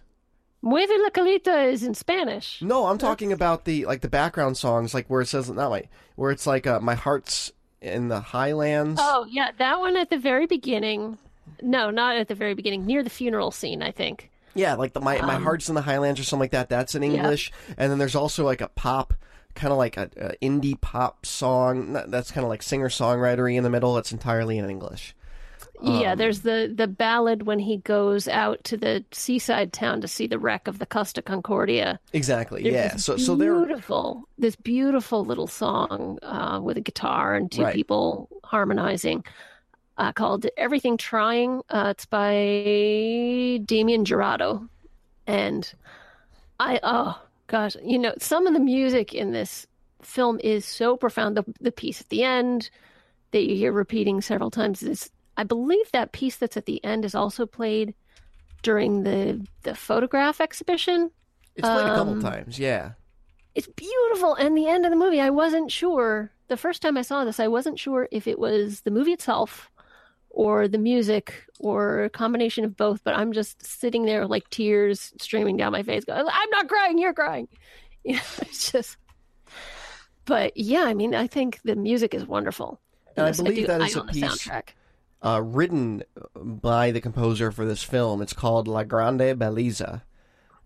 [0.62, 2.62] Mueve la colita is in Spanish.
[2.62, 3.04] No, I'm That's...
[3.04, 6.46] talking about the like the background songs, like where it says not my where it's
[6.46, 9.00] like uh, my heart's in the Highlands.
[9.02, 11.18] Oh yeah, that one at the very beginning.
[11.62, 12.86] No, not at the very beginning.
[12.86, 14.30] Near the funeral scene, I think.
[14.56, 16.70] Yeah, like the my um, my heart's in the Highlands or something like that.
[16.70, 17.76] That's in English, yeah.
[17.78, 19.14] and then there's also like a pop,
[19.56, 21.94] kind of like a, a, indie pop song.
[22.08, 23.94] That's kind of like singer songwritery in the middle.
[23.94, 25.16] That's entirely in English.
[25.82, 30.08] Yeah, um, there's the the ballad when he goes out to the seaside town to
[30.08, 32.00] see the wreck of the Costa Concordia.
[32.12, 32.64] Exactly.
[32.64, 32.96] There's yeah.
[32.98, 34.28] So so they're beautiful.
[34.38, 37.74] This beautiful little song uh, with a guitar and two right.
[37.74, 39.24] people harmonizing.
[39.98, 41.62] Uh, called Everything Trying.
[41.70, 44.70] Uh, it's by Damien Jurado.
[45.28, 45.72] And
[46.58, 49.68] I, oh gosh, you know, some of the music in this
[50.02, 51.36] film is so profound.
[51.36, 52.70] The, the piece at the end
[53.32, 57.06] that you hear repeating several times is I believe that piece that's at the end
[57.06, 57.94] is also played
[58.62, 61.12] during the the photograph exhibition.
[61.56, 62.92] It's played um, a couple um, times, yeah.
[63.56, 66.34] It's beautiful, and the end of the movie, I wasn't sure.
[66.50, 69.72] The first time I saw this, I wasn't sure if it was the movie itself
[70.30, 73.02] or the music or a combination of both.
[73.06, 76.98] But I'm just sitting there like tears streaming down my face, going, "I'm not crying,
[76.98, 77.48] you're crying."
[78.06, 78.98] You know, it's just.
[80.24, 82.80] But yeah, I mean, I think the music is wonderful.
[83.18, 84.24] And I believe I do, that is a piece.
[84.24, 84.70] Soundtrack
[85.22, 86.04] uh, written
[86.36, 88.22] by the composer for this film.
[88.22, 90.04] It's called La Grande Bellezza.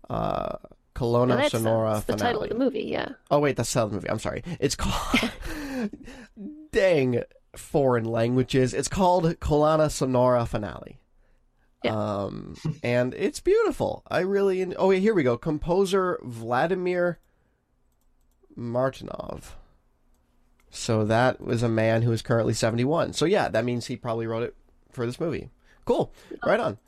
[0.08, 0.56] Uh,
[0.94, 3.08] Colonna no, Sonora that's the title of the movie, yeah.
[3.30, 4.10] Oh wait, that's the title of the movie.
[4.10, 4.44] I'm sorry.
[4.60, 5.30] It's called.
[6.74, 7.22] dang
[7.56, 8.74] foreign languages.
[8.74, 10.98] It's called Colonna Sonora Finale.
[11.82, 11.96] Yeah.
[11.96, 14.02] Um, and it's beautiful.
[14.08, 14.74] I really.
[14.74, 15.38] oh, wait, here we go.
[15.38, 17.20] Composer Vladimir
[18.58, 19.52] Martynov.
[20.74, 23.12] So that was a man who is currently 71.
[23.12, 24.54] So yeah, that means he probably wrote it
[24.90, 25.50] for this movie.
[25.84, 26.12] Cool.
[26.42, 26.50] Oh.
[26.50, 26.78] Right on.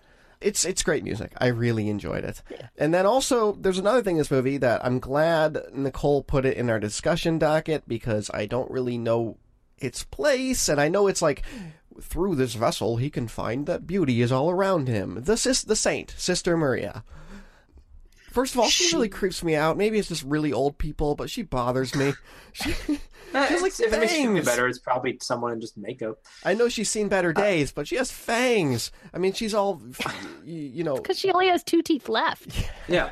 [0.41, 1.33] It's it's great music.
[1.39, 2.43] I really enjoyed it.
[2.51, 2.69] Yeah.
[2.77, 6.57] And then also there's another thing in this movie that I'm glad Nicole put it
[6.57, 9.39] in our discussion docket because I don't really know
[9.79, 11.43] its place and I know it's like
[12.01, 15.23] through this vessel he can find that beauty is all around him.
[15.23, 17.03] The sis the saint, Sister Maria.
[18.37, 19.79] First of all, she, she really creeps me out.
[19.79, 22.13] Maybe it's just really old people, but she bothers me.
[22.53, 22.71] She,
[23.35, 26.19] uh, like if it makes you feel better, it's probably someone in just makeup.
[26.43, 28.91] I know she's seen better uh, days, uh, but she has fangs.
[29.13, 29.83] I mean, she's all,
[30.45, 32.71] you know, because she only has two teeth left.
[32.89, 33.11] Yeah.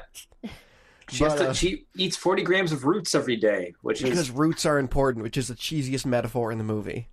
[1.10, 4.30] She, but, to, uh, she eats 40 grams of roots every day, which because is...
[4.30, 7.08] roots are important, which is the cheesiest metaphor in the movie.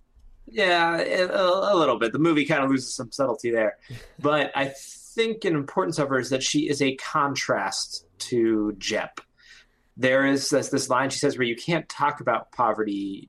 [0.46, 2.12] Yeah, a, a little bit.
[2.12, 3.76] The movie kind of loses some subtlety there.
[4.18, 4.72] But I
[5.14, 9.20] think an importance of her is that she is a contrast to Jep.
[9.96, 13.28] There is this, this line she says where you can't talk about poverty,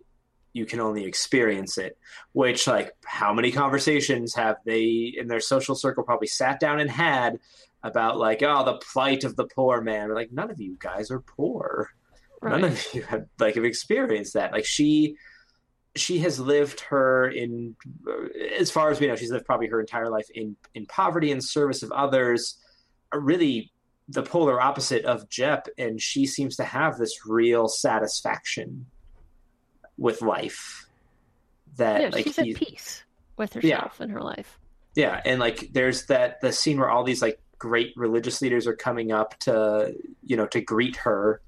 [0.54, 1.98] you can only experience it.
[2.32, 6.90] Which, like, how many conversations have they in their social circle probably sat down and
[6.90, 7.40] had
[7.84, 10.14] about, like, oh, the plight of the poor man?
[10.14, 11.90] like, none of you guys are poor.
[12.44, 12.60] Right.
[12.60, 14.52] None of you have like have experienced that.
[14.52, 15.16] Like she
[15.96, 17.76] she has lived her in
[18.08, 18.28] uh,
[18.60, 21.44] as far as we know she's lived probably her entire life in in poverty and
[21.44, 22.58] service of others
[23.14, 23.72] uh, really
[24.10, 28.86] the polar opposite of jep and she seems to have this real satisfaction
[29.98, 30.88] with life
[31.78, 33.04] that yeah, like she's he- at peace
[33.38, 34.60] with herself and her life.
[34.96, 38.76] yeah and like there's that the scene where all these like great religious leaders are
[38.76, 41.40] coming up to you know to greet her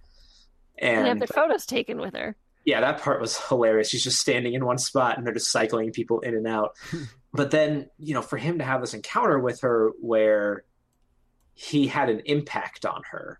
[0.77, 2.35] And, have their photos taken with her.
[2.65, 3.89] Yeah, that part was hilarious.
[3.89, 6.75] She's just standing in one spot and they're just cycling people in and out.
[7.33, 10.63] but then, you know, for him to have this encounter with her where
[11.53, 13.39] he had an impact on her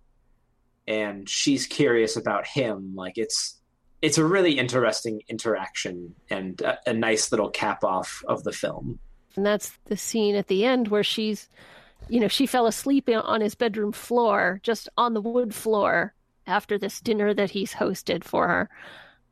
[0.88, 3.60] and she's curious about him, like it's
[4.02, 9.00] it's a really interesting interaction and a, a nice little cap off of the film.
[9.36, 11.50] And that's the scene at the end where she's,
[12.08, 16.14] you know, she fell asleep on his bedroom floor, just on the wood floor
[16.46, 18.70] after this dinner that he's hosted for her.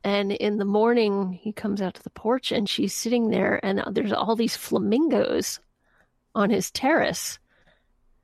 [0.04, 3.82] And in the morning, he comes out to the porch and she's sitting there, and
[3.90, 5.60] there's all these flamingos
[6.34, 7.38] on his terrace.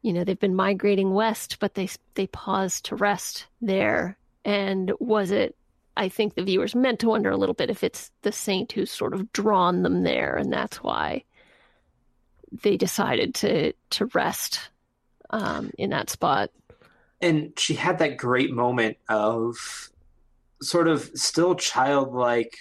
[0.03, 4.18] You know, they've been migrating west, but they they paused to rest there.
[4.45, 5.57] And was it?
[5.97, 8.91] I think the viewers meant to wonder a little bit if it's the saint who's
[8.91, 11.24] sort of drawn them there, and that's why
[12.62, 14.70] they decided to to rest
[15.31, 16.51] um, in that spot.
[17.20, 19.91] and she had that great moment of
[20.63, 22.55] sort of still childlike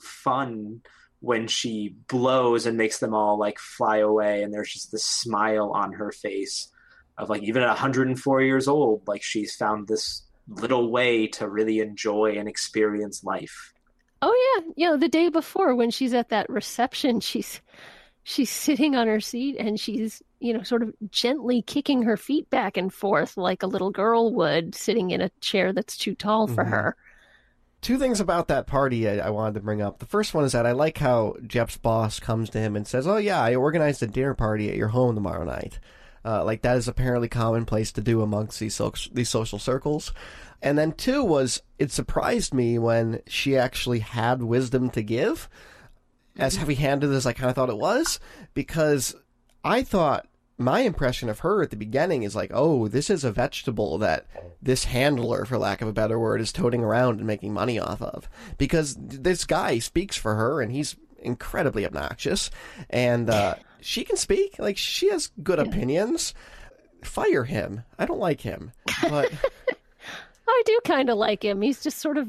[0.00, 0.80] fun
[1.20, 5.70] when she blows and makes them all like fly away and there's just this smile
[5.72, 6.70] on her face
[7.16, 11.80] of like even at 104 years old like she's found this little way to really
[11.80, 13.72] enjoy and experience life
[14.20, 17.60] Oh yeah, you know the day before when she's at that reception, she's
[18.24, 22.50] she's sitting on her seat and she's you know sort of gently kicking her feet
[22.50, 26.46] back and forth like a little girl would, sitting in a chair that's too tall
[26.48, 26.66] for Mhm.
[26.66, 26.96] her.
[27.80, 29.98] Two things about that party I, I wanted to bring up.
[29.98, 33.06] The first one is that I like how Jep's boss comes to him and says,
[33.06, 35.78] "Oh yeah, I organized a dinner party at your home tomorrow night."
[36.24, 40.12] Uh, like that is apparently commonplace to do amongst these so- these social circles.
[40.60, 45.48] And then two was it surprised me when she actually had wisdom to give,
[46.36, 48.18] as heavy-handed as I kind of thought it was,
[48.54, 49.14] because
[49.62, 50.26] I thought
[50.58, 54.26] my impression of her at the beginning is like, oh, this is a vegetable that
[54.60, 58.02] this handler, for lack of a better word, is toting around and making money off
[58.02, 58.28] of.
[58.58, 62.50] Because this guy speaks for her and he's incredibly obnoxious.
[62.90, 64.58] And uh, she can speak.
[64.58, 66.34] Like, she has good opinions.
[67.04, 67.84] Fire him.
[67.96, 68.72] I don't like him.
[69.02, 69.32] But
[70.48, 71.62] I do kind of like him.
[71.62, 72.28] He's just sort of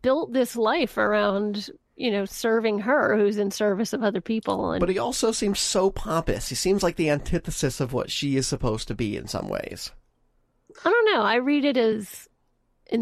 [0.00, 4.80] built this life around you know serving her, who's in service of other people, and
[4.80, 6.48] but he also seems so pompous.
[6.48, 9.90] He seems like the antithesis of what she is supposed to be in some ways.
[10.84, 11.22] I don't know.
[11.22, 12.28] I read it as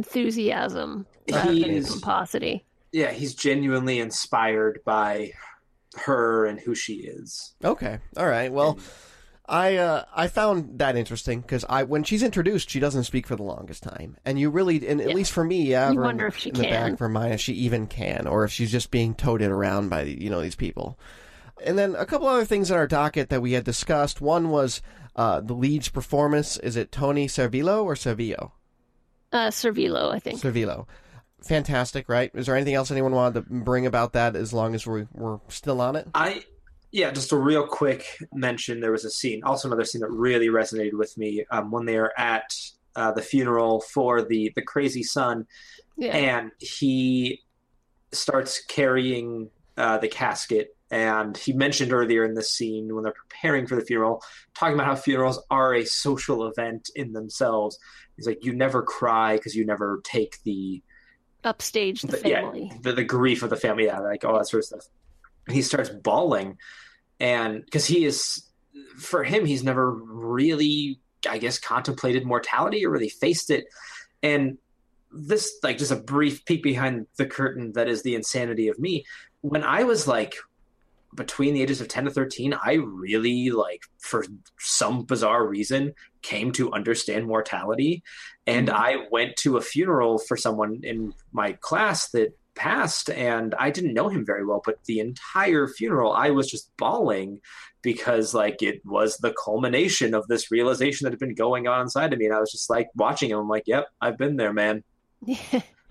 [0.05, 2.65] enthusiasm rather He than is- pomposity.
[2.93, 5.33] yeah he's genuinely inspired by
[5.97, 7.99] her and who she is Okay.
[8.17, 8.53] All right.
[8.53, 8.79] Well,
[9.47, 13.37] I uh, I found that interesting because I when she's introduced, she doesn't speak for
[13.37, 15.15] the longest time, and you really, and at Yeah.
[15.15, 16.93] least for me, yeah, You wonder in, if she in the back can.
[16.95, 20.31] of her if she even can, or if she's just being toted around by you
[20.31, 20.99] know these people.
[21.65, 24.21] And then a couple other things in our docket that we had discussed.
[24.21, 24.81] One was
[25.15, 26.57] uh, the lead's performance.
[26.59, 28.53] Is it Toni Servillo or Servillo?
[29.31, 30.41] Uh, Cervillo, I think.
[30.41, 30.87] Servillo.
[31.43, 32.31] Fantastic, right?
[32.35, 35.39] Is there anything else anyone wanted to bring about that as long as we're, we're
[35.49, 36.09] still on it?
[36.15, 36.45] I
[36.95, 38.79] yeah, just a real quick mention.
[38.79, 41.97] There was a scene, also another scene that really resonated with me um, when they
[41.97, 42.55] are at
[42.95, 45.45] uh, the funeral for the the crazy son,
[45.99, 46.17] yeah.
[46.17, 47.43] and he
[48.13, 50.77] starts carrying uh, the casket.
[50.89, 54.23] And he mentioned earlier in this scene when they're preparing for the funeral,
[54.55, 57.77] talking about how funerals are a social event in themselves.
[58.15, 60.81] He's like, you never cry because you never take the
[61.43, 62.73] Upstage the the- yeah, family.
[62.83, 64.87] the, the grief of the family, yeah, like all that sort of stuff.
[65.51, 66.59] He starts bawling,
[67.21, 68.43] and because he is,
[68.99, 73.67] for him, he's never really, I guess, contemplated mortality or really faced it.
[74.23, 74.59] And
[75.11, 79.05] this, like, just a brief peek behind the curtain that is the insanity of me.
[79.43, 80.35] When I was like
[81.15, 84.25] between the ages of 10 to 13, I really, like, for
[84.59, 88.03] some bizarre reason, came to understand mortality.
[88.47, 88.77] And mm-hmm.
[88.77, 93.95] I went to a funeral for someone in my class that passed, and I didn't
[93.95, 97.41] know him very well, but the entire funeral, I was just bawling
[97.83, 102.13] because, like, it was the culmination of this realization that had been going on inside
[102.13, 102.27] of me.
[102.27, 104.83] And I was just like watching him, I'm like, yep, I've been there, man.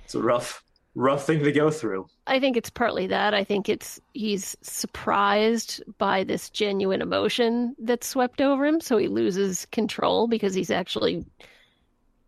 [0.04, 0.62] It's a rough,
[0.96, 2.08] rough thing to go through.
[2.28, 3.34] I think it's partly that.
[3.34, 9.08] I think it's he's surprised by this genuine emotion that's swept over him, so he
[9.08, 11.26] loses control because he's actually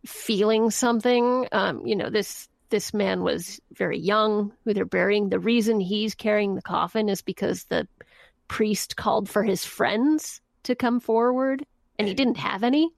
[0.06, 1.48] feeling something.
[1.52, 5.30] Um, you know, this this man was very young, who they're burying.
[5.30, 7.88] The reason he's carrying the coffin is because the
[8.50, 11.66] priest called for his friends to come forward,
[11.98, 12.90] and he didn't have any,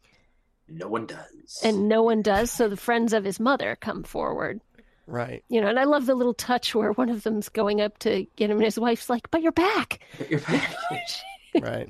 [0.68, 1.62] No one does.
[1.64, 2.50] and no one does.
[2.52, 4.62] So the friends of his mother come forward.
[5.06, 5.44] Right.
[5.48, 8.26] You know, and I love the little touch where one of them's going up to
[8.36, 10.00] get him, and his wife's like, "But you're back."
[10.30, 10.76] You're back.
[11.62, 11.90] Right.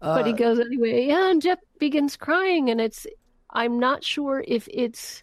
[0.00, 1.06] but he Uh, goes anyway.
[1.06, 3.06] Yeah, and Jep begins crying, and it's
[3.50, 5.22] I'm not sure if it's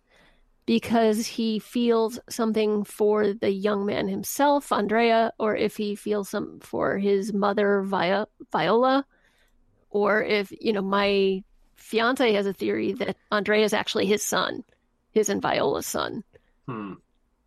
[0.66, 6.60] because he feels something for the young man himself, Andrea, or if he feels some
[6.60, 9.06] for his mother, Via, Viola,
[9.90, 11.44] or if you know my
[11.76, 14.64] fiance has a theory that Andrea is actually his son,
[15.12, 16.24] his and Viola's son,
[16.68, 16.94] Hmm.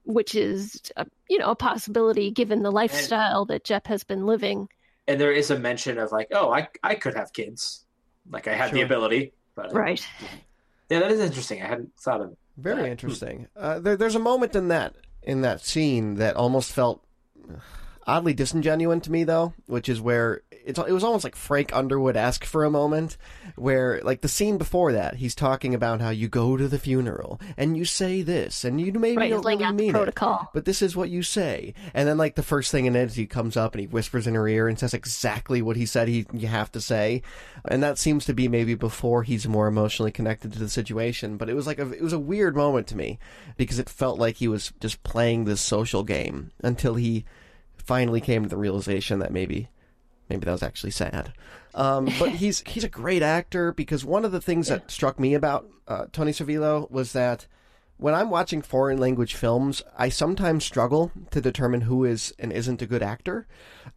[0.04, 4.68] which is a, you know a possibility given the lifestyle that Jep has been living.
[5.08, 7.84] And there is a mention of like, oh, I I could have kids,
[8.30, 10.06] like I had the ability, but Right.
[10.88, 11.62] yeah, that is interesting.
[11.62, 12.36] I hadn't thought of.
[12.58, 13.46] Very interesting.
[13.56, 17.04] Uh, there, there's a moment in that in that scene that almost felt
[18.08, 22.16] oddly disingenuous to me, though, which is where it's it was almost like Frank Underwood
[22.16, 23.16] esque for a moment,
[23.56, 27.40] where like the scene before that, he's talking about how you go to the funeral
[27.56, 29.30] and you say this, and you maybe Right.
[29.30, 30.16] don't He's really out the mean it,
[30.54, 33.14] but this is what you say, and then like the first thing in it is
[33.14, 36.08] he comes up and he whispers in her ear and says exactly what he said
[36.08, 37.22] he you have to say,
[37.70, 41.36] and that seems to be maybe before he's more emotionally connected to the situation.
[41.36, 43.18] But it was like a it was a weird moment to me
[43.56, 47.24] because it felt like he was just playing this social game until he
[47.88, 49.70] finally came to the realization that maybe
[50.28, 51.32] maybe that was actually sad.
[51.74, 55.32] Um, but he's he's a great actor because one of the things that struck me
[55.32, 57.46] about uh, Toni Servillo was that
[57.96, 62.82] when I'm watching foreign language films, I sometimes struggle to determine who is and isn't
[62.82, 63.46] a good actor.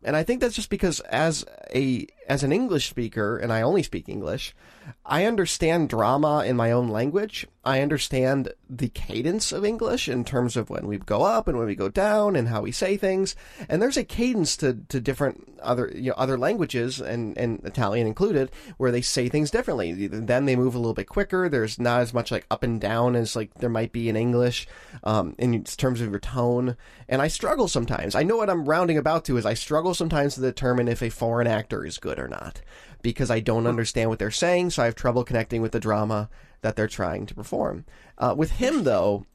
[0.04, 1.44] And I think that's just because as
[1.76, 4.56] a as an English speaker, and I only speak English,
[5.05, 7.47] I understand drama in my own language.
[7.63, 11.67] I understand the cadence of English in terms of when we go up and when
[11.67, 13.36] we go down and how we say things.
[13.69, 18.07] And there's a cadence to, to different other you know other languages and, and Italian
[18.07, 20.07] included where they say things differently.
[20.07, 21.49] Then they move a little bit quicker.
[21.49, 24.67] There's not as much like up and down as like there might be in English
[25.03, 26.77] um, in terms of your tone.
[27.07, 28.15] And I struggle sometimes.
[28.15, 31.09] I know what I'm rounding about to is I struggle sometimes to determine if a
[31.09, 32.61] foreign actor is good or not
[33.02, 36.30] because I don't understand what they're saying, so I have trouble connecting with the drama
[36.62, 37.86] that they're trying to perform.
[38.18, 39.26] Uh, with him, though,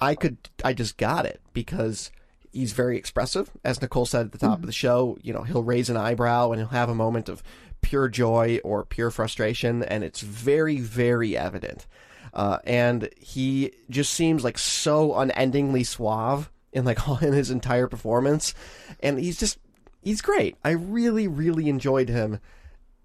[0.00, 2.10] I could, I just got it because
[2.52, 3.50] he's very expressive.
[3.64, 6.50] As Nicole said at the top of the show, you know, he'll raise an eyebrow
[6.50, 7.42] and he'll have a moment of
[7.80, 11.86] pure joy or pure frustration, and it's very, very evident.
[12.34, 17.86] Uh, and he just seems like so unendingly suave in like all in his entire
[17.86, 18.54] performance,
[19.00, 19.58] and he's just
[20.02, 20.56] he's great.
[20.64, 22.40] I really, really enjoyed him,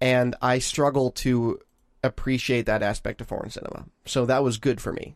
[0.02, 1.60] and I struggle to
[2.02, 3.86] appreciate that aspect of foreign cinema.
[4.04, 5.14] So that was good for me.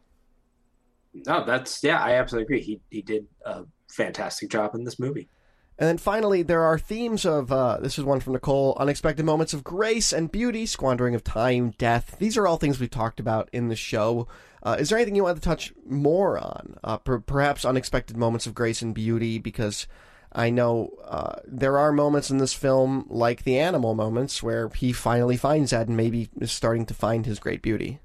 [1.12, 2.62] No, that's yeah, I absolutely agree.
[2.62, 5.28] He he did a fantastic job in this movie.
[5.78, 9.52] And then finally, there are themes of uh, this is one from Nicole: unexpected moments
[9.52, 12.16] of grace and beauty, squandering of time, death.
[12.20, 14.28] These are all things we've talked about in the show.
[14.62, 16.76] Uh, is there anything you want to touch more on?
[16.84, 19.88] Uh, per- perhaps unexpected moments of grace and beauty, because
[20.36, 24.92] I know uh, there are moments in this film, like the animal moments, where he
[24.92, 28.00] finally finds that and maybe is starting to find his great beauty.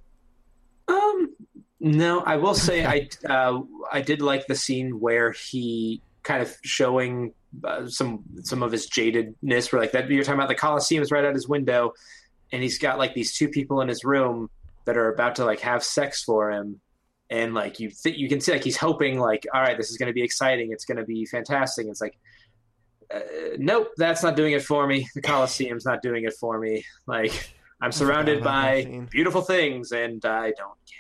[0.88, 1.36] Um,
[1.82, 3.60] no, I will say I uh,
[3.92, 7.34] I did like the scene where he kind of showing
[7.66, 9.74] uh, some some of his jadedness.
[9.74, 11.92] Where like that you're talking about the Coliseum's right out his window,
[12.54, 14.50] and he's got like these two people in his room
[14.86, 16.80] that are about to like have sex for him,
[17.32, 19.98] and like you th- you can see like he's hoping like all right this is
[19.98, 21.88] going to be exciting, it's going to be fantastic.
[21.88, 22.18] It's like.
[23.14, 23.20] Uh,
[23.58, 25.06] nope, that's not doing it for me.
[25.16, 26.86] The Coliseum's not doing it for me.
[27.08, 30.98] Like I'm surrounded by beautiful things, and I don't care.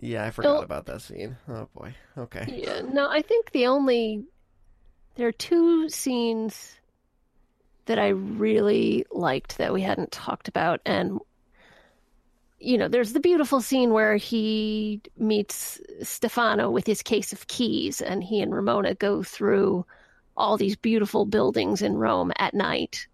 [0.00, 1.38] Yeah, I forgot Well- about that scene.
[1.48, 1.94] Oh boy.
[2.18, 2.62] Okay.
[2.66, 4.24] Yeah, no, I think the only
[5.14, 6.76] there are two scenes
[7.86, 11.18] that I really liked that we hadn't talked about and
[12.62, 18.00] you know, there's the beautiful scene where he meets Stefano with his case of keys
[18.00, 19.84] and he and Ramona go through
[20.36, 23.06] all these beautiful buildings in Rome at night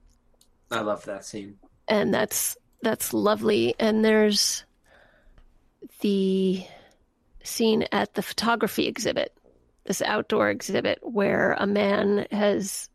[0.70, 1.58] I love that scene.
[1.88, 4.64] and that's that's lovely and there's
[6.00, 6.64] the
[7.42, 9.32] scene at the photography exhibit
[9.84, 12.88] this outdoor exhibit where a man has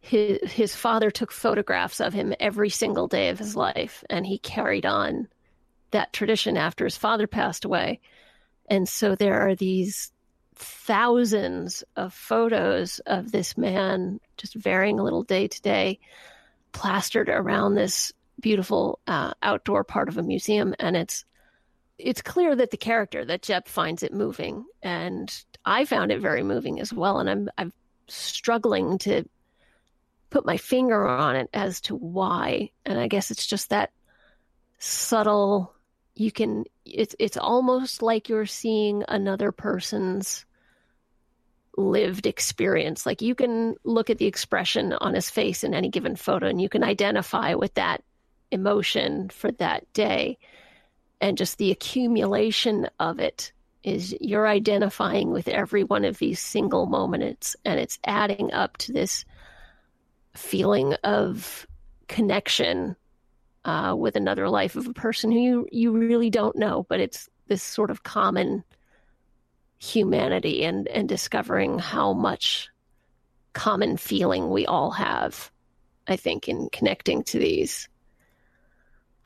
[0.00, 4.38] his his father took photographs of him every single day of his life and he
[4.38, 5.28] carried on
[5.90, 8.00] that tradition after his father passed away
[8.68, 10.12] and so there are these
[10.54, 15.98] thousands of photos of this man just varying a little day to day
[16.72, 21.24] plastered around this beautiful uh, outdoor part of a museum and it's
[22.04, 25.32] it's clear that the character that Jep finds it moving, and
[25.64, 27.18] I found it very moving as well.
[27.18, 27.72] And I'm I'm
[28.08, 29.24] struggling to
[30.30, 32.70] put my finger on it as to why.
[32.84, 33.90] And I guess it's just that
[34.78, 35.74] subtle.
[36.20, 36.64] You can.
[36.84, 40.44] It's it's almost like you're seeing another person's
[41.78, 43.06] lived experience.
[43.06, 46.60] Like you can look at the expression on his face in any given photo, and
[46.60, 48.04] you can identify with that
[48.50, 50.36] emotion for that day
[51.20, 53.52] and just the accumulation of it
[53.82, 58.92] is you're identifying with every one of these single moments and it's adding up to
[58.92, 59.24] this
[60.34, 61.66] feeling of
[62.08, 62.96] connection
[63.64, 67.28] uh, with another life of a person who you, you really don't know but it's
[67.48, 68.64] this sort of common
[69.78, 72.68] humanity and and discovering how much
[73.52, 75.50] common feeling we all have
[76.06, 77.88] i think in connecting to these.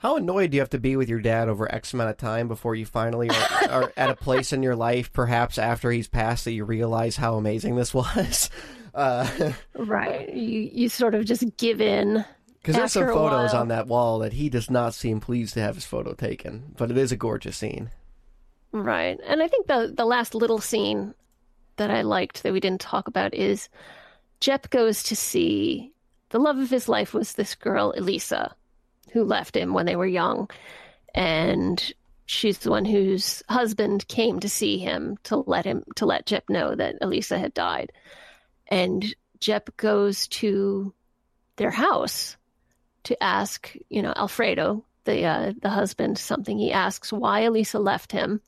[0.05, 2.47] How annoyed do you have to be with your dad over X amount of time
[2.47, 6.45] before you finally are, are at a place in your life, perhaps after he's passed,
[6.45, 8.51] that you realize how amazing this was?
[8.95, 10.33] Uh, right.
[10.33, 12.25] You you sort of just give in
[12.65, 15.75] Because there's some photos on that wall that he does not seem pleased to have
[15.75, 17.91] his photo taken, but it is a gorgeous scene.
[18.73, 19.21] Right.
[19.27, 21.13] And I think the the last little scene
[21.77, 23.69] that I liked that we didn't talk about is
[24.41, 25.93] Jep goes to see
[26.31, 28.57] the love of his life was this girl Elisa
[29.13, 30.49] who left him when they were young
[31.15, 31.93] and
[32.25, 36.49] she's the one whose husband came to see him to let him to let Jep
[36.49, 37.93] know that Elisa had died.
[38.69, 40.95] And Jep goes to
[41.57, 42.39] their house
[43.05, 46.59] to ask, you know, Alfredo, the uh, the husband, something.
[46.59, 48.41] He asks why Elisa left him.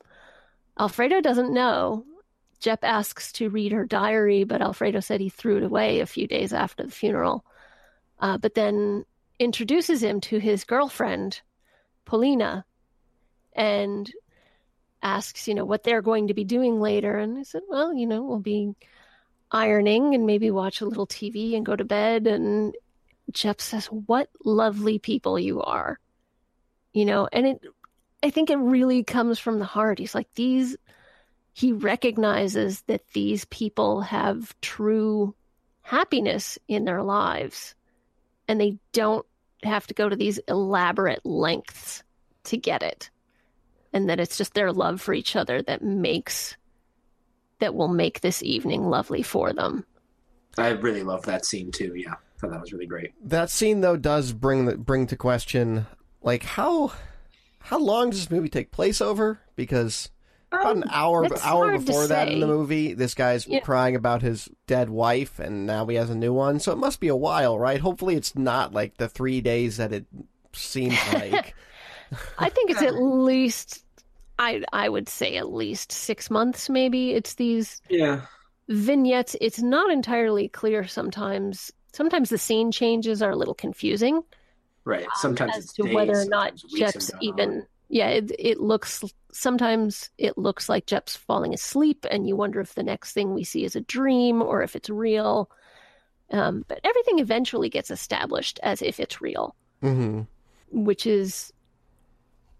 [0.79, 2.05] Alfredo doesn't know.
[2.59, 6.27] Jep asks to read her diary, but Alfredo said he threw it away a few
[6.27, 7.45] days after the funeral.
[8.19, 9.05] Uh, but then
[9.39, 11.41] introduces him to his girlfriend,
[12.05, 12.65] Polina,
[13.53, 14.11] and
[15.03, 17.17] asks, you know, what they're going to be doing later.
[17.17, 18.73] And I said, well, you know, we'll be
[19.51, 22.25] ironing and maybe watch a little TV and go to bed.
[22.25, 22.75] And
[23.31, 25.99] Jep says, what lovely people you are.
[26.93, 27.61] You know, and it,
[28.23, 29.99] I think it really comes from the heart.
[29.99, 30.77] He's like, these,
[31.53, 35.35] he recognizes that these people have true
[35.81, 37.75] happiness in their lives
[38.47, 39.25] and they don't
[39.63, 42.03] have to go to these elaborate lengths
[42.45, 43.09] to get it.
[43.93, 46.55] And that it's just their love for each other that makes,
[47.59, 49.85] that will make this evening lovely for them.
[50.57, 51.93] I really love that scene too.
[51.95, 53.11] Yeah, thought that was really great.
[53.23, 55.87] That scene though does bring the, bring to question
[56.21, 56.93] like how
[57.59, 59.39] how long does this movie take place over?
[59.55, 60.09] Because
[60.51, 63.59] about an hour Um, hour before that in the movie, this guy's Yeah.
[63.59, 66.59] crying about his dead wife, and now he has a new one.
[66.59, 67.81] So it must be a while, right?
[67.81, 70.05] Hopefully, it's not like the three days that it
[70.53, 71.55] seems like.
[72.37, 73.83] I think it's at least
[74.39, 77.11] I I would say at least 6 months maybe.
[77.13, 78.21] It's these Yeah,
[78.69, 79.35] vignettes.
[79.41, 81.71] It's not entirely clear sometimes.
[81.97, 84.21] Sometimes the scene changes are a little confusing
[84.85, 85.07] right.
[85.15, 90.11] Sometimes as it's to days, whether or not Jep's even yeah, it it looks sometimes
[90.19, 93.65] it looks like Jep's falling asleep and you wonder if the next thing we see
[93.65, 95.49] is a dream or if it's real.
[96.31, 99.55] Um, but everything eventually gets established as if it's real.
[99.81, 100.21] hmm
[100.69, 101.51] which is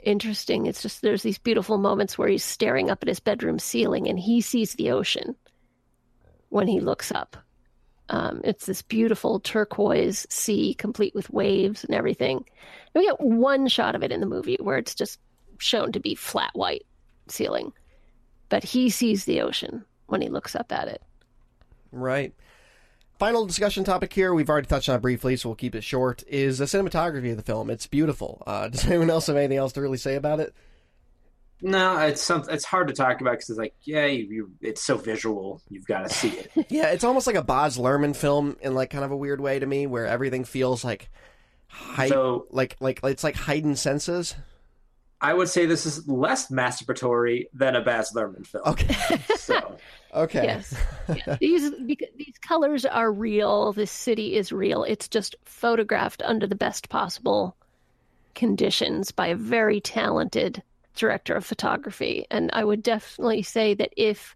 [0.04, 0.66] interesting.
[0.66, 4.18] It's just there's these beautiful moments where he's staring up at his bedroom ceiling and
[4.18, 5.36] he sees the ocean
[6.50, 7.38] when he looks up.
[8.10, 12.38] Um, it's this beautiful turquoise sea, complete with waves and everything.
[12.38, 15.20] And we get one shot of it in the movie where it's just
[15.58, 16.86] shown to be flat white
[17.28, 17.74] ceiling,
[18.50, 21.02] but he sees the ocean when he looks up at it.
[21.92, 22.34] Right.
[23.20, 26.60] Final discussion topic here, we've already touched on briefly, so we'll keep it short, is
[26.60, 27.70] the cinematography of the film.
[27.70, 28.44] It's beautiful.
[28.46, 30.54] Uh, does anyone else have anything else to really say about it?
[31.62, 34.84] No, it's some, It's hard to talk about because it's like, yeah, you, you, it's
[34.84, 35.62] so visual.
[35.70, 36.52] You've got to see it.
[36.70, 39.58] Yeah, it's almost like a Baz Luhrmann film in like kind of a weird way
[39.58, 41.10] to me, where everything feels like
[41.68, 44.36] height, So- like like it's like heightened senses.
[45.20, 48.64] I would say this is less masturbatory than a Baz Luhrmann film.
[48.68, 49.78] Okay, So
[50.14, 50.76] okay, Yes.
[51.28, 51.38] Yeah.
[51.42, 53.74] These because these colors are real.
[53.74, 54.84] This city is real.
[54.84, 57.56] It's just photographed under the best possible
[58.36, 60.62] conditions by a very talented
[60.98, 62.26] director of photography.
[62.30, 64.36] And I would definitely say that if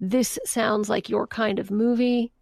[0.00, 2.32] this sounds like your kind of movie,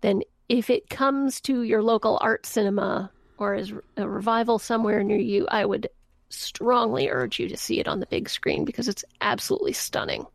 [0.00, 5.18] then if it comes to your local art cinema or is a revival somewhere near
[5.18, 5.88] you, I would
[6.28, 10.26] strongly urge you to see it on the big screen because it's absolutely stunning.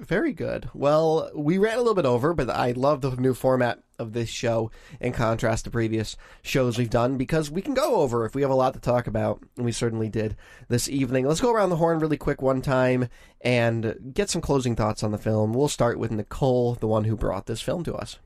[0.00, 0.70] Very good.
[0.74, 4.28] Well, we ran a little bit over, but I love the new format of this
[4.28, 4.70] show
[5.00, 8.50] in contrast to previous shows we've done because we can go over if we have
[8.50, 10.36] a lot to talk about, and we certainly did
[10.68, 11.26] this evening.
[11.26, 13.08] Let's go around the horn really quick one time
[13.40, 15.52] and get some closing thoughts on the film.
[15.52, 18.18] We'll start with Nicole, the one who brought this film to us.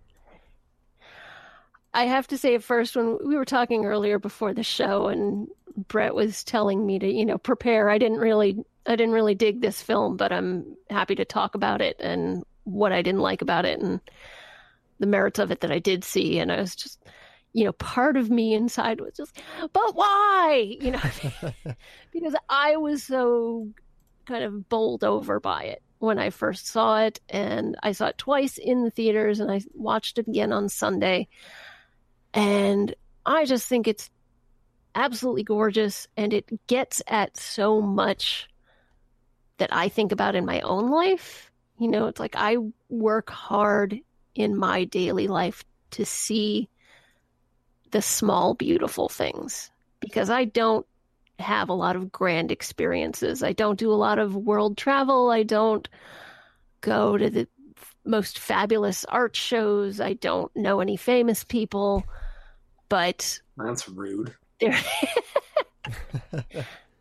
[1.94, 5.48] I have to say at first when we were talking earlier before the show and
[5.88, 9.60] Brett was telling me to, you know, prepare, I didn't really I didn't really dig
[9.60, 13.64] this film, but I'm happy to talk about it and what I didn't like about
[13.64, 14.00] it and
[14.98, 16.38] the merits of it that I did see.
[16.38, 17.00] And I was just,
[17.52, 19.36] you know, part of me inside was just,
[19.72, 20.76] but why?
[20.80, 21.00] You know,
[22.12, 23.68] because I was so
[24.26, 27.20] kind of bowled over by it when I first saw it.
[27.28, 31.28] And I saw it twice in the theaters and I watched it again on Sunday.
[32.34, 34.10] And I just think it's
[34.94, 38.48] absolutely gorgeous and it gets at so much
[39.62, 41.52] that I think about in my own life.
[41.78, 42.56] You know, it's like I
[42.88, 44.00] work hard
[44.34, 46.68] in my daily life to see
[47.92, 50.84] the small, beautiful things because I don't
[51.38, 53.44] have a lot of grand experiences.
[53.44, 55.30] I don't do a lot of world travel.
[55.30, 55.88] I don't
[56.80, 57.46] go to the
[58.04, 60.00] most fabulous art shows.
[60.00, 62.02] I don't know any famous people,
[62.88, 64.34] but that's rude.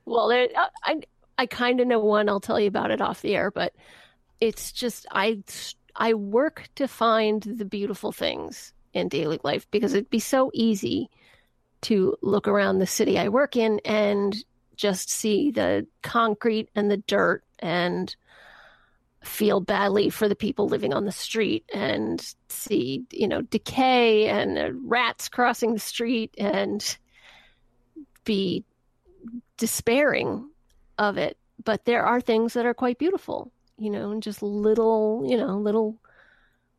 [0.06, 0.48] well, there,
[0.84, 1.02] I
[1.42, 2.30] I kind of know one.
[2.30, 3.74] I'll tell you about it off the air, but
[4.40, 5.42] it's just I
[5.96, 11.10] I work to find the beautiful things in daily life because it'd be so easy
[11.82, 14.36] to look around the city I work in and
[14.76, 18.16] just see the concrete and the dirt and
[19.24, 24.60] feel badly for the people living on the street and see, you know, decay and
[24.60, 27.00] uh, rats crossing the street and
[28.26, 28.64] be
[29.58, 30.51] despairing
[31.02, 31.38] of it.
[31.64, 35.58] But there are things that are quite beautiful, you know, and just little, you know,
[35.58, 35.98] little.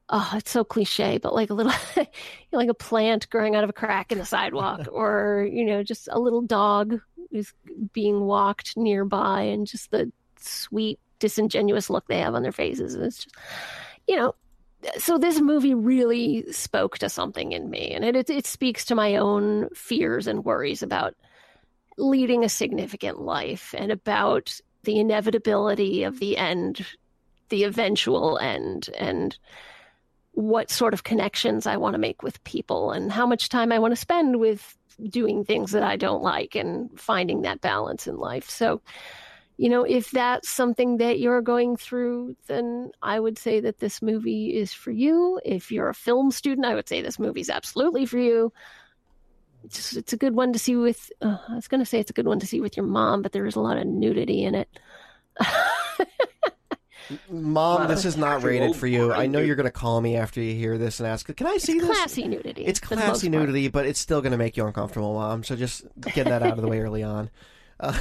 [0.09, 1.73] Oh, it's so cliche, but like a little,
[2.53, 6.09] like a plant growing out of a crack in the sidewalk, or you know, just
[6.11, 7.01] a little dog
[7.31, 7.53] who's
[7.93, 12.95] being walked nearby, and just the sweet, disingenuous look they have on their faces.
[12.95, 13.37] And it's just,
[14.07, 14.35] you know,
[14.99, 18.95] so this movie really spoke to something in me, and it, it it speaks to
[18.95, 21.15] my own fears and worries about
[21.99, 26.87] leading a significant life and about the inevitability of the end,
[27.49, 29.39] the eventual end, and
[30.33, 33.79] what sort of connections I want to make with people and how much time I
[33.79, 34.77] want to spend with
[35.09, 38.49] doing things that I don't like and finding that balance in life.
[38.49, 38.81] So,
[39.59, 44.01] you know, if that's something that you're going through, then I would say that this
[44.01, 45.39] movie is for you.
[45.45, 48.53] If you're a film student, I would say this movie's absolutely for you
[49.65, 51.11] it's, it's a good one to see with.
[51.21, 53.23] Uh, I was going to say it's a good one to see with your mom,
[53.23, 54.69] but there is a lot of nudity in it.
[57.29, 59.13] Mom, this is not rated for you.
[59.13, 61.57] I know you're going to call me after you hear this and ask, "Can I
[61.57, 62.65] see it's this?" Classy nudity.
[62.65, 65.45] It's classy nudity, but it's still going to make you uncomfortable, Mom.
[65.45, 67.31] So just get that out of the way early on.
[67.81, 67.99] Uh,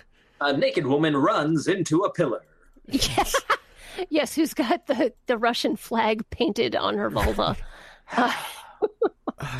[0.40, 2.42] a naked woman runs into a pillar.
[2.86, 3.34] Yes,
[4.08, 4.34] yes.
[4.34, 7.56] Who's got the the Russian flag painted on her vulva?
[8.12, 8.32] Uh,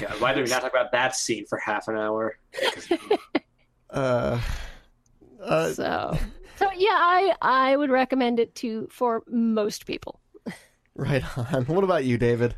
[0.00, 2.38] God, why do we not talk about that scene for half an hour?
[3.90, 4.40] uh,
[5.42, 6.18] uh, so,
[6.56, 10.20] so yeah, I I would recommend it to for most people.
[10.94, 11.64] Right on.
[11.66, 12.54] What about you, David?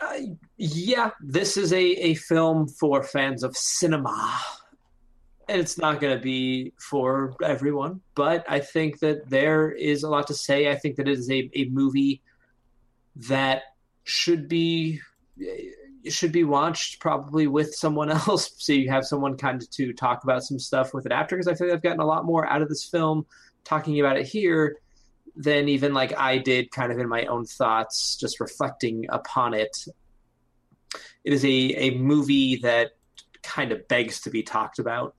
[0.00, 0.18] Uh,
[0.56, 4.38] yeah, this is a, a film for fans of cinema.
[5.48, 10.08] And it's not going to be for everyone, but I think that there is a
[10.08, 10.70] lot to say.
[10.70, 12.22] I think that it is a, a movie
[13.16, 13.62] that
[14.10, 15.00] should be
[16.08, 18.52] should be watched probably with someone else.
[18.58, 21.48] So you have someone kind of to talk about some stuff with it after because
[21.48, 23.26] i feel like i've gotten a lot more out of this film
[23.64, 24.76] talking about it here
[25.36, 29.76] than even like i did kind of in my own thoughts just reflecting upon it.
[31.22, 32.92] It is a, a movie that
[33.42, 35.14] kind of begs to be talked about.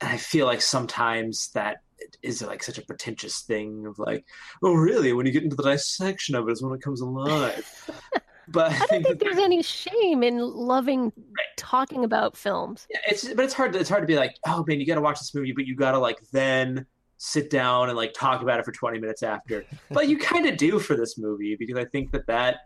[0.00, 1.83] And i feel like sometimes that
[2.22, 4.24] is like such a pretentious thing of like
[4.62, 7.90] oh really when you get into the dissection of it is when it comes alive
[8.48, 11.46] But I, don't think there's any shame in loving right.
[11.56, 12.86] talking about films.
[12.90, 13.72] Yeah, it's but it's hard.
[13.72, 15.66] To, it's hard to be like, oh man, you got to watch this movie, but
[15.66, 16.86] you got to like then
[17.18, 19.64] sit down and like talk about it for 20 minutes after.
[19.90, 22.58] but you kind of do for this movie because I think that that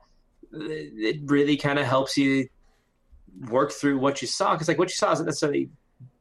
[0.53, 2.49] it really kind of helps you
[3.49, 5.71] work through what you saw because like what you saw isn't necessarily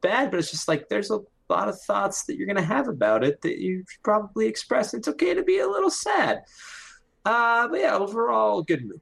[0.00, 1.20] bad, but it's just like there's a
[1.52, 4.94] lot of thoughts that you're going to have about it that you probably express.
[4.94, 6.42] It's okay to be a little sad.
[7.24, 9.00] Uh, but yeah, overall, good movie.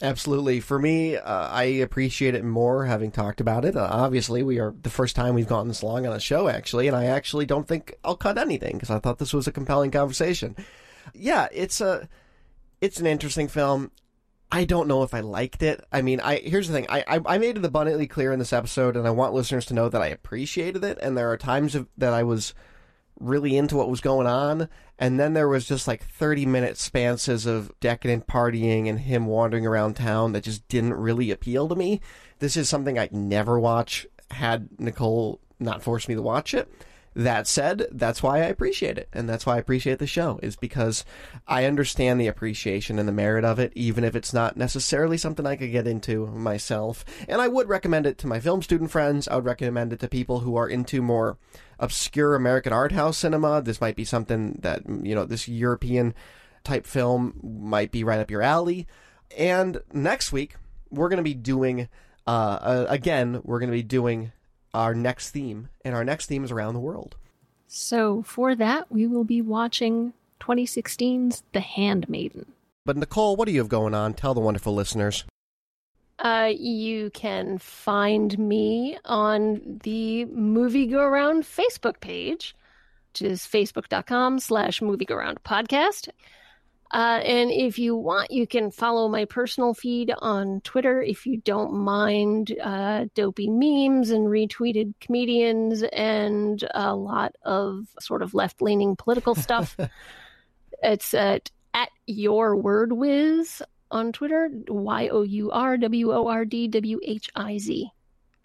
[0.00, 0.58] Absolutely.
[0.58, 3.76] For me, uh, I appreciate it more having talked about it.
[3.76, 6.88] Uh, obviously, we are the first time we've gotten this long on a show, actually,
[6.88, 9.92] and I actually don't think I'll cut anything because I thought this was a compelling
[9.92, 10.56] conversation.
[11.14, 12.08] yeah, it's a
[12.80, 13.92] it's an interesting film.
[14.54, 15.82] I don't know if I liked it.
[15.90, 16.84] I mean, I here's the thing.
[16.90, 19.74] I, I, I made it abundantly clear in this episode, and I want listeners to
[19.74, 20.98] know that I appreciated it.
[21.00, 22.52] And there are times of, that I was
[23.18, 24.68] really into what was going on,
[24.98, 29.66] and then there was just like 30 minute spanses of decadent partying and him wandering
[29.66, 32.02] around town that just didn't really appeal to me.
[32.38, 36.70] This is something I'd never watch had Nicole not forced me to watch it.
[37.14, 40.56] That said, that's why I appreciate it, and that's why I appreciate the show, is
[40.56, 41.04] because
[41.46, 45.46] I understand the appreciation and the merit of it, even if it's not necessarily something
[45.46, 47.04] I could get into myself.
[47.28, 49.28] And I would recommend it to my film student friends.
[49.28, 51.36] I would recommend it to people who are into more
[51.78, 53.60] obscure American art house cinema.
[53.60, 56.14] This might be something that, you know, this European
[56.64, 58.86] type film might be right up your alley.
[59.36, 60.56] And next week,
[60.90, 61.88] we're going to be doing,
[62.26, 64.32] uh, uh, again, we're going to be doing
[64.74, 67.16] our next theme, and our next theme is around the world.
[67.66, 72.46] So for that, we will be watching 2016's The Handmaiden.
[72.84, 74.14] But Nicole, what do you have going on?
[74.14, 75.24] Tell the wonderful listeners.
[76.18, 82.54] Uh, you can find me on the Movie Go Around Facebook page,
[83.12, 86.08] which is facebook.com slash movie go around podcast.
[86.92, 91.38] Uh, and if you want, you can follow my personal feed on Twitter if you
[91.38, 98.60] don't mind uh, dopey memes and retweeted comedians and a lot of sort of left
[98.60, 99.74] leaning political stuff.
[100.82, 106.44] it's at, at your word whiz on Twitter, Y O U R W O R
[106.44, 107.90] D W H I Z.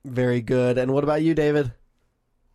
[0.06, 0.78] Very good.
[0.78, 1.74] And what about you, David?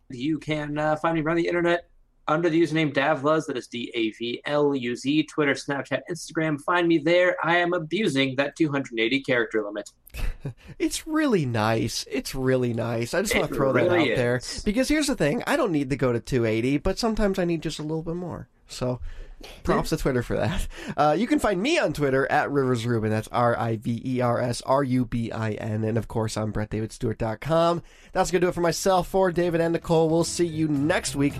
[0.09, 1.89] You can uh, find me around the internet
[2.27, 6.59] under the username Davluz, that is D A V L U Z, Twitter, Snapchat, Instagram.
[6.61, 7.35] Find me there.
[7.43, 9.89] I am abusing that 280 character limit.
[10.79, 12.05] it's really nice.
[12.09, 13.13] It's really nice.
[13.13, 14.17] I just want to throw really that out is.
[14.17, 17.45] there because here's the thing: I don't need to go to 280, but sometimes I
[17.45, 18.47] need just a little bit more.
[18.67, 18.99] So.
[19.63, 20.67] Props to Twitter for that.
[20.95, 23.09] Uh, you can find me on Twitter at Rivers Rubin.
[23.09, 25.83] That's R I V E R S R U B I N.
[25.83, 27.81] And of course, I'm BrettDavidStewart.com.
[28.11, 30.09] That's going to do it for myself, for David and Nicole.
[30.09, 31.33] We'll see you next week.